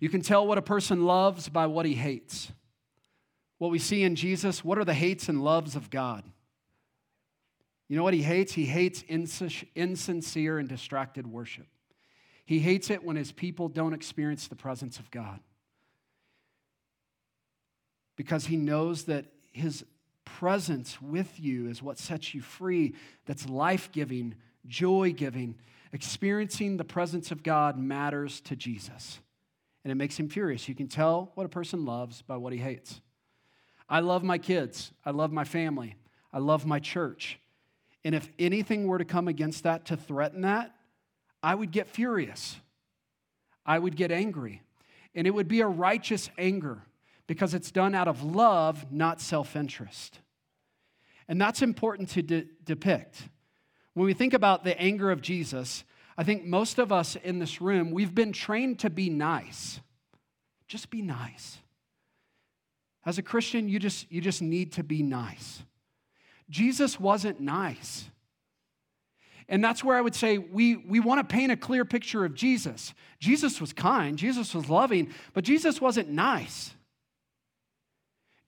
[0.00, 2.52] You can tell what a person loves by what he hates.
[3.58, 6.24] What we see in Jesus, what are the hates and loves of God?
[7.88, 8.54] You know what he hates?
[8.54, 11.66] He hates insincere and distracted worship.
[12.44, 15.40] He hates it when his people don't experience the presence of God
[18.16, 19.84] because he knows that his
[20.24, 22.94] presence with you is what sets you free,
[23.26, 24.34] that's life giving,
[24.66, 25.56] joy giving.
[25.92, 29.20] Experiencing the presence of God matters to Jesus,
[29.84, 30.66] and it makes him furious.
[30.66, 33.00] You can tell what a person loves by what he hates.
[33.90, 35.96] I love my kids, I love my family,
[36.32, 37.38] I love my church.
[38.04, 40.74] And if anything were to come against that to threaten that,
[41.42, 42.56] I would get furious.
[43.64, 44.62] I would get angry.
[45.14, 46.82] And it would be a righteous anger
[47.26, 50.18] because it's done out of love, not self interest.
[51.28, 53.22] And that's important to de- depict.
[53.94, 55.84] When we think about the anger of Jesus,
[56.16, 59.80] I think most of us in this room, we've been trained to be nice.
[60.66, 61.58] Just be nice.
[63.04, 65.62] As a Christian, you just, you just need to be nice.
[66.48, 68.04] Jesus wasn't nice.
[69.48, 72.34] And that's where I would say we, we want to paint a clear picture of
[72.34, 72.94] Jesus.
[73.18, 76.74] Jesus was kind, Jesus was loving, but Jesus wasn't nice.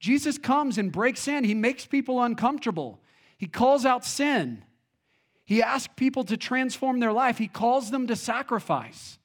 [0.05, 3.01] Jesus comes and breaks in, he makes people uncomfortable,
[3.39, 4.63] he calls out sin.
[5.47, 7.39] He asks people to transform their life.
[7.39, 9.19] He calls them to sacrifice.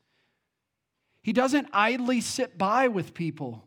[1.21, 3.65] He doesn't idly sit by with people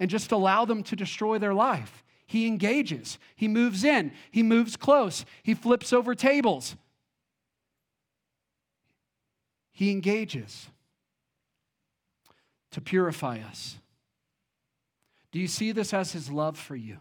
[0.00, 2.02] and just allow them to destroy their life.
[2.26, 6.76] He engages, he moves in, he moves close, he flips over tables.
[9.72, 10.68] He engages
[12.70, 13.78] to purify us.
[15.32, 16.98] Do you see this as his love for you?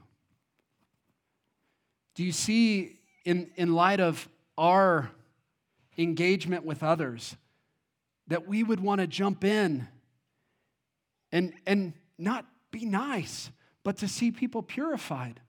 [2.16, 5.12] Do you see, in, in light of our
[5.98, 7.36] engagement with others,
[8.28, 9.88] that we would want to jump in
[11.32, 13.52] and, and not be nice,
[13.84, 15.40] but to see people purified.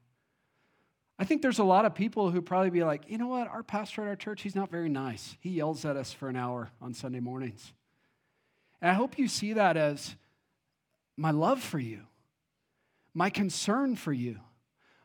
[1.18, 3.62] I think there's a lot of people who probably be like, you know what, our
[3.62, 5.36] pastor at our church, he's not very nice.
[5.40, 7.72] He yells at us for an hour on Sunday mornings.
[8.80, 10.14] And I hope you see that as
[11.16, 12.02] my love for you,
[13.18, 14.38] my concern for you,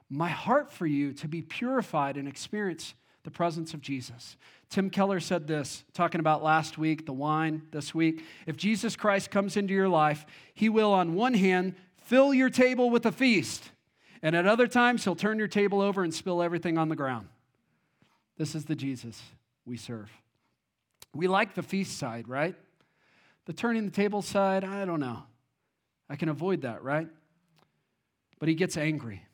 [0.07, 2.93] my heart for you to be purified and experience
[3.23, 4.37] the presence of Jesus.
[4.69, 8.23] Tim Keller said this, talking about last week, the wine this week.
[8.45, 12.91] If Jesus Christ comes into your life, he will, on one hand, fill your table
[12.91, 13.71] with a feast,
[14.21, 17.27] and at other times, he'll turn your table over and spill everything on the ground.
[18.37, 19.19] This is the Jesus
[19.65, 20.11] we serve.
[21.15, 22.53] We like the feast side, right?
[23.45, 25.23] The turning the table side, I don't know.
[26.07, 27.07] I can avoid that, right?
[28.43, 29.25] But he gets angry.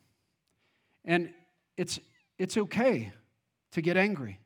[1.04, 1.34] And
[1.76, 1.98] it's,
[2.38, 3.10] it's okay
[3.72, 4.38] to get angry.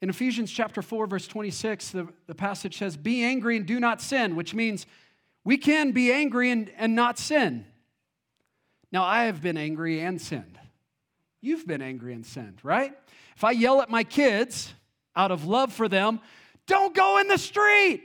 [0.00, 4.00] In Ephesians chapter 4, verse 26, the, the passage says, Be angry and do not
[4.00, 4.86] sin, which means
[5.42, 7.66] we can be angry and, and not sin.
[8.92, 10.56] Now, I have been angry and sinned.
[11.40, 12.92] You've been angry and sinned, right?
[13.34, 14.72] If I yell at my kids
[15.16, 16.20] out of love for them,
[16.68, 18.04] don't go in the street.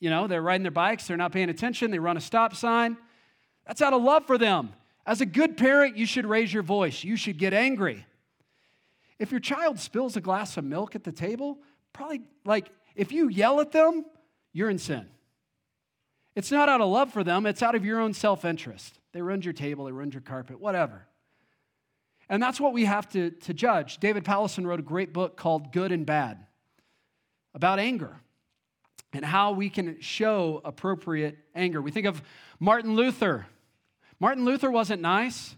[0.00, 2.96] You know, they're riding their bikes, they're not paying attention, they run a stop sign.
[3.70, 4.72] That's out of love for them.
[5.06, 8.06] As a good parent, you should raise your voice, you should get angry.
[9.18, 11.58] If your child spills a glass of milk at the table,
[11.92, 14.04] probably like if you yell at them,
[14.52, 15.06] you're in sin.
[16.34, 18.98] It's not out of love for them, it's out of your own self interest.
[19.12, 21.06] They ruined your table, they ruined your carpet, whatever.
[22.28, 23.98] And that's what we have to, to judge.
[23.98, 26.46] David Powlison wrote a great book called Good and Bad
[27.54, 28.20] about anger
[29.12, 31.82] and how we can show appropriate anger.
[31.82, 32.22] We think of
[32.60, 33.46] Martin Luther.
[34.20, 35.56] Martin Luther wasn't nice.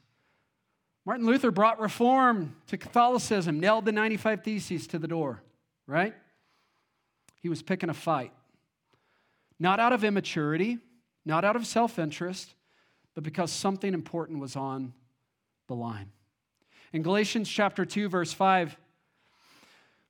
[1.04, 5.42] Martin Luther brought reform to Catholicism, nailed the 95 Theses to the door,
[5.86, 6.14] right?
[7.40, 8.32] He was picking a fight.
[9.58, 10.78] Not out of immaturity,
[11.24, 12.54] not out of self interest,
[13.14, 14.92] but because something important was on
[15.66, 16.10] the line.
[16.92, 18.76] In Galatians chapter 2, verse 5,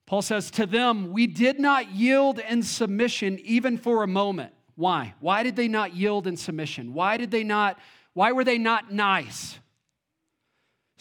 [0.05, 4.53] Paul says, To them, we did not yield in submission even for a moment.
[4.75, 5.15] Why?
[5.21, 6.93] Why did they not yield in submission?
[6.93, 7.79] Why did they not,
[8.15, 9.59] why were they not nice?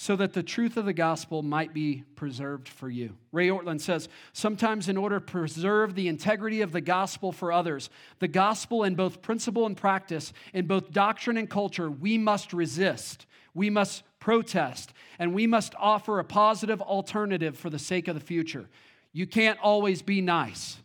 [0.02, 3.16] so that the truth of the gospel might be preserved for you.
[3.32, 7.92] Ray Ortlund says, Sometimes, in order to preserve the integrity of the gospel for others,
[8.18, 13.28] the gospel in both principle and practice, in both doctrine and culture, we must resist,
[13.54, 18.26] we must protest, and we must offer a positive alternative for the sake of the
[18.26, 18.68] future.
[19.14, 20.78] You can't always be nice.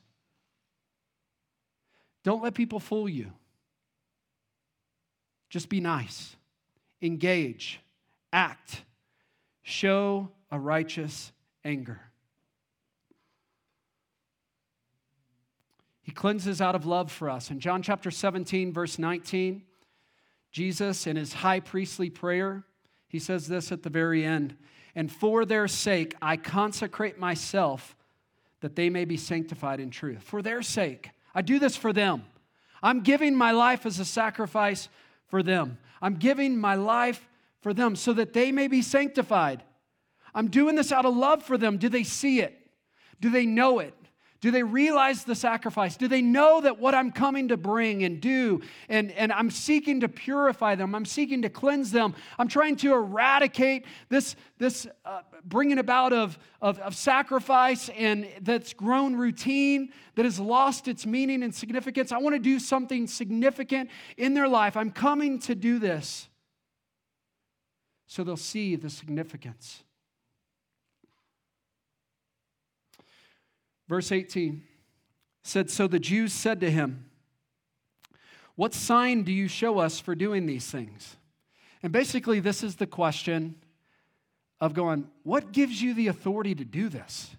[2.23, 3.33] Don't let people fool you.
[5.49, 6.37] Just be nice,
[7.01, 7.81] engage,
[8.33, 8.83] act
[9.67, 11.33] show a righteous
[11.65, 12.01] anger.
[16.03, 17.51] He cleanses out of love for us.
[17.51, 19.63] In John chapter 17, verse 19,
[20.53, 22.63] Jesus, in his high priestly prayer,
[23.09, 24.57] he says this at the very end
[24.95, 27.97] And for their sake, I consecrate myself
[28.61, 30.23] that they may be sanctified in truth.
[30.23, 32.23] For their sake, I do this for them.
[32.85, 34.89] I'm giving my life as a sacrifice
[35.29, 35.79] for them.
[36.01, 37.29] I'm giving my life
[37.61, 39.63] for them so that they may be sanctified.
[40.35, 41.79] I'm doing this out of love for them.
[41.79, 42.55] Do they see it?
[43.21, 43.95] Do they know it?
[44.47, 45.97] Do they realize the sacrifice?
[45.97, 49.99] Do they know that what I'm coming to bring and do, and, and I'm seeking
[50.03, 55.23] to purify them, I'm seeking to cleanse them, I'm trying to eradicate this, this uh,
[55.45, 61.43] bringing about of, of, of sacrifice and that's grown routine, that has lost its meaning
[61.43, 62.13] and significance?
[62.13, 64.77] I want to do something significant in their life.
[64.77, 66.29] I'm coming to do this
[68.07, 69.83] so they'll see the significance.
[73.89, 74.63] Verse 18
[75.43, 77.07] said So the Jews said to him,
[78.55, 81.17] What sign do you show us for doing these things?
[81.83, 83.57] And basically, this is the question
[84.61, 87.37] of going, What gives you the authority to do this?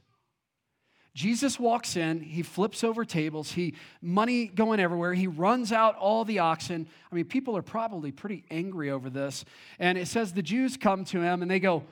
[1.18, 3.74] Jesus walks in, he flips over tables, he
[4.04, 6.88] money going everywhere, he runs out all the oxen.
[7.12, 9.44] I mean, people are probably pretty angry over this.
[9.80, 11.84] And it says the Jews come to him and they go,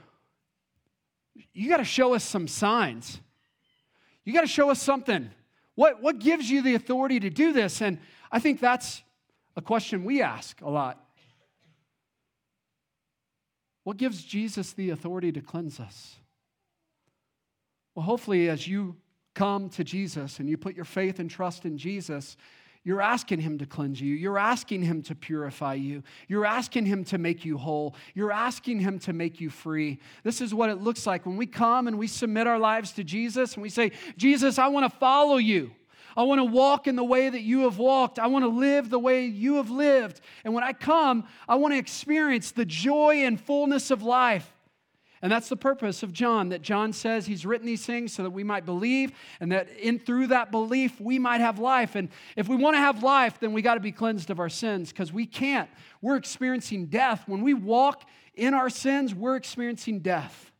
[1.53, 3.19] You got to show us some signs.
[4.25, 5.29] You got to show us something.
[5.75, 7.81] What, what gives you the authority to do this?
[7.81, 7.99] And
[8.31, 9.03] I think that's
[9.55, 11.01] a question we ask a lot.
[13.83, 16.15] What gives Jesus the authority to cleanse us?
[17.93, 18.95] Well, hopefully, as you
[19.35, 22.35] come to Jesus and you put your faith and trust in Jesus,
[22.85, 24.13] you're asking Him to cleanse you.
[24.13, 26.03] You're asking Him to purify you.
[26.27, 27.95] You're asking Him to make you whole.
[28.13, 29.99] You're asking Him to make you free.
[30.23, 33.03] This is what it looks like when we come and we submit our lives to
[33.03, 35.71] Jesus and we say, Jesus, I want to follow you.
[36.15, 38.19] I want to walk in the way that you have walked.
[38.19, 40.21] I want to live the way you have lived.
[40.43, 44.54] And when I come, I want to experience the joy and fullness of life.
[45.25, 48.29] And that's the purpose of John, that John says he's written these things so that
[48.29, 51.95] we might believe and that in through that belief we might have life.
[51.95, 54.49] And if we want to have life, then we got to be cleansed of our
[54.49, 55.67] sins because we can't.
[55.99, 57.23] We're experiencing death.
[57.25, 60.51] When we walk in our sins, we're experiencing death.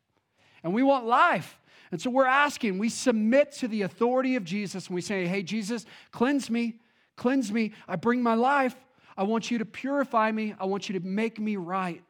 [0.63, 1.59] And we want life.
[1.91, 5.43] And so we're asking, we submit to the authority of Jesus and we say, Hey,
[5.43, 6.80] Jesus, cleanse me,
[7.18, 7.74] cleanse me.
[7.88, 8.76] I bring my life.
[9.16, 10.55] I want you to purify me.
[10.59, 12.01] I want you to make me right.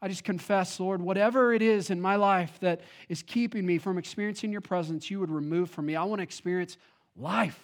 [0.00, 3.96] I just confess, Lord, whatever it is in my life that is keeping me from
[3.96, 5.96] experiencing your presence, you would remove from me.
[5.96, 6.76] I want to experience
[7.16, 7.60] life.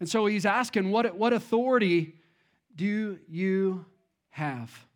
[0.00, 2.16] And so he's asking, what, what authority
[2.74, 3.86] do you
[4.30, 4.86] have?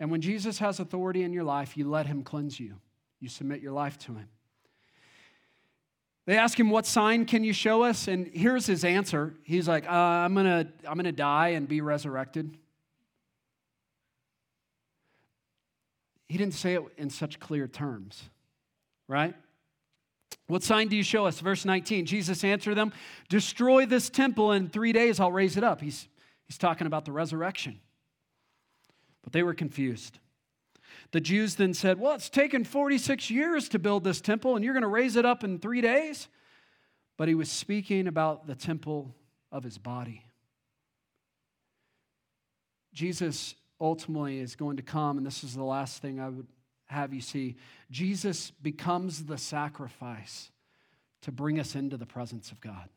[0.00, 2.76] And when Jesus has authority in your life, you let him cleanse you,
[3.20, 4.28] you submit your life to him.
[6.26, 8.08] They ask him, What sign can you show us?
[8.08, 9.34] And here's his answer.
[9.42, 12.56] He's like, uh, I'm going to I'm going to die and be resurrected.
[16.28, 18.22] He didn't say it in such clear terms,
[19.08, 19.34] right?
[20.46, 21.40] What sign do you show us?
[21.40, 22.92] Verse 19 Jesus answered them,
[23.28, 25.80] Destroy this temple, and in three days I'll raise it up.
[25.80, 26.08] He's,
[26.46, 27.80] he's talking about the resurrection.
[29.22, 30.18] But they were confused.
[31.12, 34.74] The Jews then said, Well, it's taken 46 years to build this temple, and you're
[34.74, 36.28] going to raise it up in three days?
[37.16, 39.14] But he was speaking about the temple
[39.52, 40.24] of his body.
[42.92, 43.54] Jesus
[43.84, 46.46] ultimately is going to come, and this is the last thing I would
[46.86, 47.56] have you see
[47.90, 50.50] Jesus becomes the sacrifice
[51.22, 52.88] to bring us into the presence of God.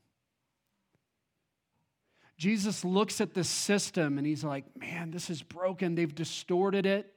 [2.37, 5.95] Jesus looks at this system and he's like, man, this is broken.
[5.95, 7.11] They've distorted it.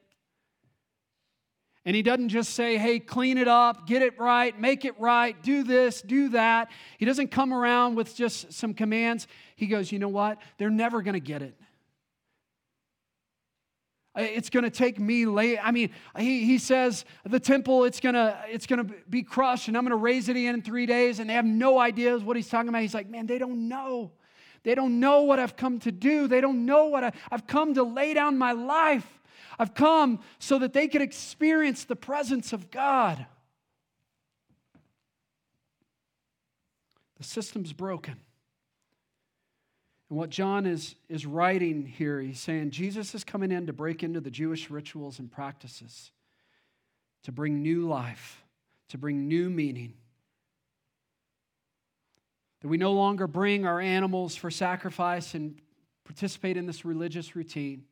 [1.84, 5.40] And he doesn't just say, hey, clean it up, get it right, make it right,
[5.42, 6.70] do this, do that.
[6.98, 9.26] He doesn't come around with just some commands.
[9.56, 10.38] He goes, you know what?
[10.58, 11.59] They're never going to get it.
[14.22, 15.58] It's going to take me late.
[15.62, 19.76] I mean, he, he says the temple, it's going to it's to be crushed and
[19.76, 21.18] I'm going to raise it again in three days.
[21.18, 22.82] And they have no idea what he's talking about.
[22.82, 24.12] He's like, man, they don't know.
[24.62, 26.28] They don't know what I've come to do.
[26.28, 29.06] They don't know what I, I've come to lay down my life.
[29.58, 33.26] I've come so that they could experience the presence of God.
[37.18, 38.16] The system's broken.
[40.10, 44.02] And what John is, is writing here, he's saying Jesus is coming in to break
[44.02, 46.10] into the Jewish rituals and practices,
[47.22, 48.42] to bring new life,
[48.88, 49.94] to bring new meaning.
[52.60, 55.60] That we no longer bring our animals for sacrifice and
[56.04, 57.84] participate in this religious routine.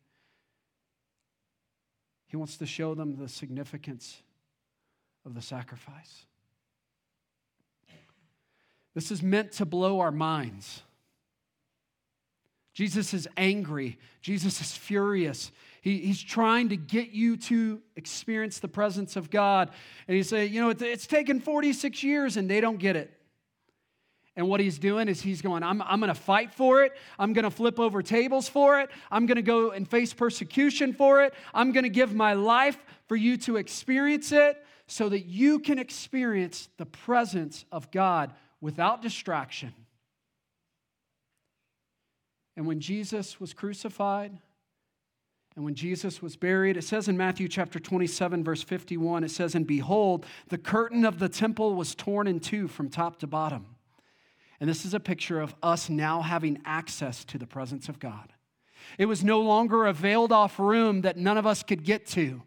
[2.27, 4.21] He wants to show them the significance
[5.25, 6.27] of the sacrifice.
[8.95, 10.83] This is meant to blow our minds.
[12.79, 13.99] Jesus is angry.
[14.21, 15.51] Jesus is furious.
[15.81, 19.73] He, he's trying to get you to experience the presence of God.
[20.07, 23.13] And he say, you know, it's, it's taken 46 years and they don't get it.
[24.37, 26.93] And what he's doing is he's going, I'm, I'm going to fight for it.
[27.19, 28.91] I'm going to flip over tables for it.
[29.11, 31.35] I'm going to go and face persecution for it.
[31.53, 35.81] I'm going to give my life for you to experience it so that you can
[35.81, 39.75] experience the presence of God without distraction.
[42.59, 44.37] And when Jesus was crucified,
[45.55, 49.55] and when Jesus was buried, it says in Matthew chapter 27, verse 51, it says,
[49.55, 53.77] And behold, the curtain of the temple was torn in two from top to bottom.
[54.59, 58.33] And this is a picture of us now having access to the presence of God.
[58.99, 62.43] It was no longer a veiled off room that none of us could get to,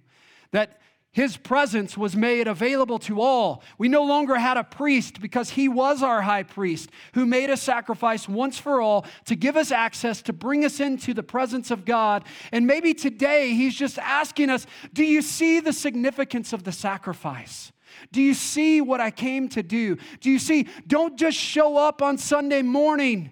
[0.51, 0.81] that
[1.13, 3.63] his presence was made available to all.
[3.77, 7.57] We no longer had a priest because he was our high priest who made a
[7.57, 11.83] sacrifice once for all to give us access to bring us into the presence of
[11.83, 12.23] God.
[12.53, 17.73] And maybe today he's just asking us Do you see the significance of the sacrifice?
[18.13, 19.97] Do you see what I came to do?
[20.21, 20.67] Do you see?
[20.87, 23.31] Don't just show up on Sunday morning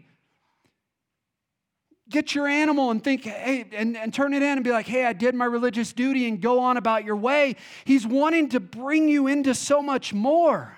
[2.10, 5.06] get your animal and think, hey, and, and turn it in and be like, hey,
[5.06, 7.56] I did my religious duty and go on about your way.
[7.86, 10.78] He's wanting to bring you into so much more.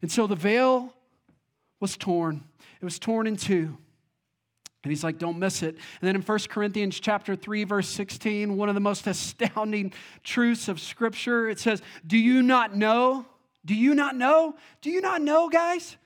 [0.00, 0.92] And so the veil
[1.80, 2.44] was torn,
[2.80, 3.76] it was torn in two.
[4.84, 5.76] And he's like, don't miss it.
[5.76, 9.92] And then in 1 Corinthians chapter 3, verse 16, one of the most astounding
[10.24, 13.26] truths of Scripture, it says, Do you not know?
[13.64, 14.56] Do you not know?
[14.80, 15.96] Do you not know, guys?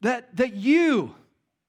[0.00, 1.14] That, that you,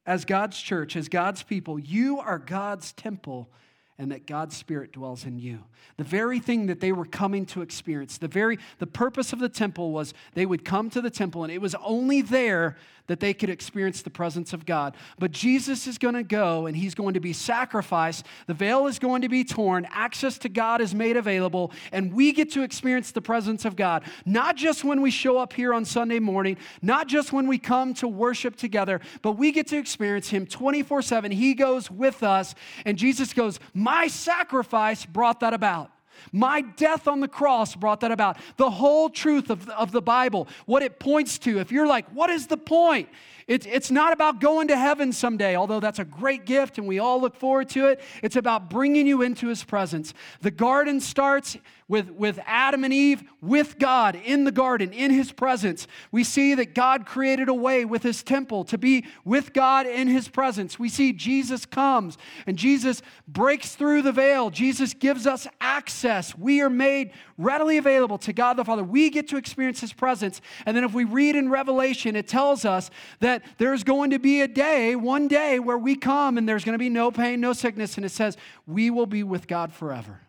[0.06, 3.50] as God's church, as God's people, you are God's temple
[3.98, 5.64] and that God's spirit dwells in you.
[5.98, 9.48] The very thing that they were coming to experience, the very the purpose of the
[9.50, 12.76] temple was they would come to the temple and it was only there
[13.08, 14.96] that they could experience the presence of God.
[15.20, 18.26] But Jesus is going to go and he's going to be sacrificed.
[18.48, 19.88] The veil is going to be torn.
[19.92, 24.04] Access to God is made available and we get to experience the presence of God.
[24.26, 27.94] Not just when we show up here on Sunday morning, not just when we come
[27.96, 31.32] to worship together, but we get to experience him 24/7.
[31.32, 35.92] He goes with us and Jesus goes, "My sacrifice brought that about."
[36.32, 38.38] My death on the cross brought that about.
[38.58, 41.60] The whole truth of, of the Bible, what it points to.
[41.60, 43.10] If you're like, what is the point?
[43.48, 46.98] It's, it's not about going to heaven someday, although that's a great gift and we
[46.98, 48.02] all look forward to it.
[48.24, 50.14] It's about bringing you into his presence.
[50.42, 51.56] The garden starts
[51.88, 55.88] with, with Adam and Eve with God in the garden, in his presence.
[56.12, 60.08] We see that God created a way with his temple to be with God in
[60.08, 60.80] his presence.
[60.80, 62.18] We see Jesus comes
[62.48, 64.50] and Jesus breaks through the veil.
[64.50, 66.36] Jesus gives us access.
[66.36, 68.84] We are made readily available to God the Father.
[68.84, 70.42] We get to experience his presence.
[70.66, 74.42] And then if we read in Revelation, it tells us that there's going to be
[74.42, 77.54] a day, one day, where we come and there's going to be no pain, no
[77.54, 77.96] sickness.
[77.98, 80.25] And it says, we will be with God forever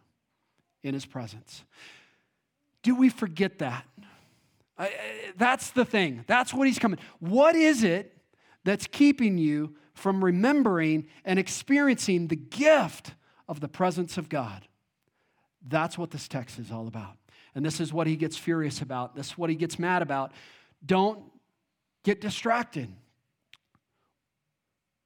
[0.86, 1.64] in his presence.
[2.82, 3.84] Do we forget that?
[4.78, 4.92] I,
[5.36, 6.24] that's the thing.
[6.26, 6.98] That's what he's coming.
[7.18, 8.16] What is it
[8.64, 13.14] that's keeping you from remembering and experiencing the gift
[13.48, 14.68] of the presence of God?
[15.66, 17.16] That's what this text is all about.
[17.54, 19.16] And this is what he gets furious about.
[19.16, 20.32] This is what he gets mad about.
[20.84, 21.24] Don't
[22.04, 22.92] get distracted.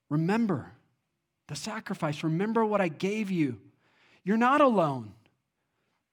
[0.09, 0.73] Remember
[1.47, 2.23] the sacrifice.
[2.25, 3.59] Remember what I gave you.
[4.25, 5.13] You're not alone.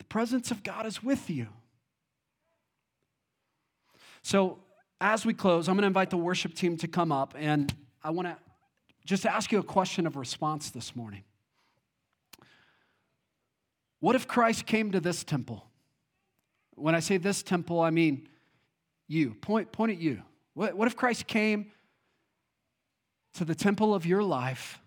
[0.10, 1.48] Presence of God is with you.
[4.22, 4.60] So,
[5.00, 8.10] as we close, I'm going to invite the worship team to come up, and I
[8.10, 8.38] want to
[9.06, 11.24] just ask you a question of response this morning.
[14.00, 15.66] What if Christ came to this temple?
[16.76, 18.28] When I say this temple, I mean
[19.08, 19.36] you.
[19.42, 20.22] Point, point at you.
[20.54, 21.72] What, what if Christ came
[23.36, 24.80] to the temple of your life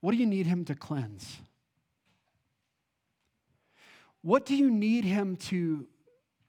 [0.00, 1.36] What do you need Him to cleanse?
[4.22, 5.86] What do you need Him to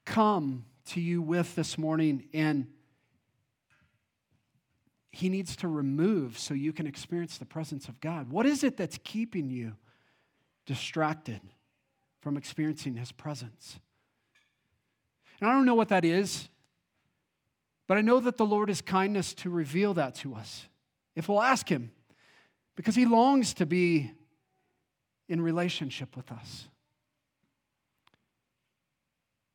[0.05, 2.67] come to you with this morning and
[5.11, 8.29] He needs to remove so you can experience the presence of God?
[8.31, 9.75] What is it that's keeping you
[10.65, 11.41] distracted
[12.21, 13.79] from experiencing His presence?
[15.39, 16.49] And I don't know what that is,
[17.87, 20.67] but I know that the Lord is kindness to reveal that to us.
[21.15, 21.91] If we'll ask Him,
[22.75, 24.11] because he longs to be
[25.27, 26.67] in relationship with us.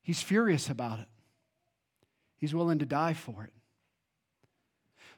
[0.03, 1.09] He's furious about it,
[2.37, 3.53] he's willing to die for it.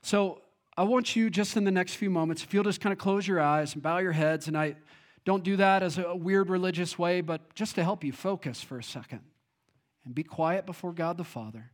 [0.01, 0.43] So,
[0.77, 3.27] I want you just in the next few moments, if you'll just kind of close
[3.27, 4.77] your eyes and bow your heads, and I
[5.25, 8.79] don't do that as a weird religious way, but just to help you focus for
[8.79, 9.23] a second
[10.05, 11.73] and be quiet before God the Father.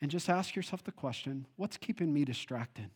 [0.00, 2.90] And just ask yourself the question what's keeping me distracted?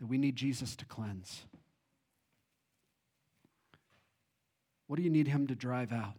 [0.00, 1.42] that we need Jesus to cleanse?
[4.86, 6.14] What do you need him to drive out?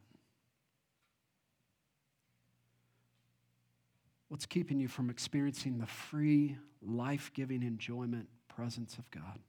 [4.30, 9.40] What's keeping you from experiencing the free, life giving enjoyment presence of God?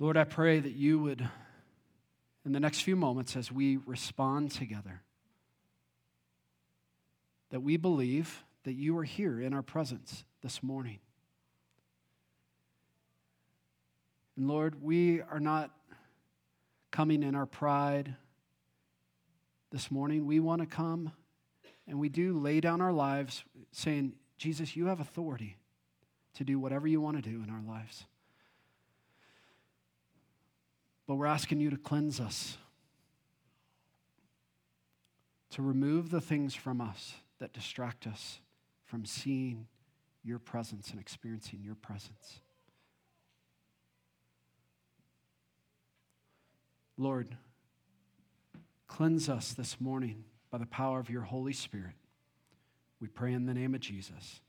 [0.00, 1.26] Lord, I pray that you would
[2.44, 5.02] in the next few moments, as we respond together,
[7.50, 10.98] that we believe that you are here in our presence this morning.
[14.36, 15.70] And Lord, we are not
[16.90, 18.16] coming in our pride
[19.70, 20.26] this morning.
[20.26, 21.12] We want to come
[21.86, 25.56] and we do lay down our lives saying, Jesus, you have authority
[26.34, 28.04] to do whatever you want to do in our lives.
[31.12, 32.56] But we're asking you to cleanse us,
[35.50, 38.40] to remove the things from us that distract us
[38.86, 39.66] from seeing
[40.24, 42.40] your presence and experiencing your presence.
[46.96, 47.36] Lord,
[48.86, 51.96] cleanse us this morning by the power of your Holy Spirit.
[53.00, 54.40] We pray in the name of Jesus.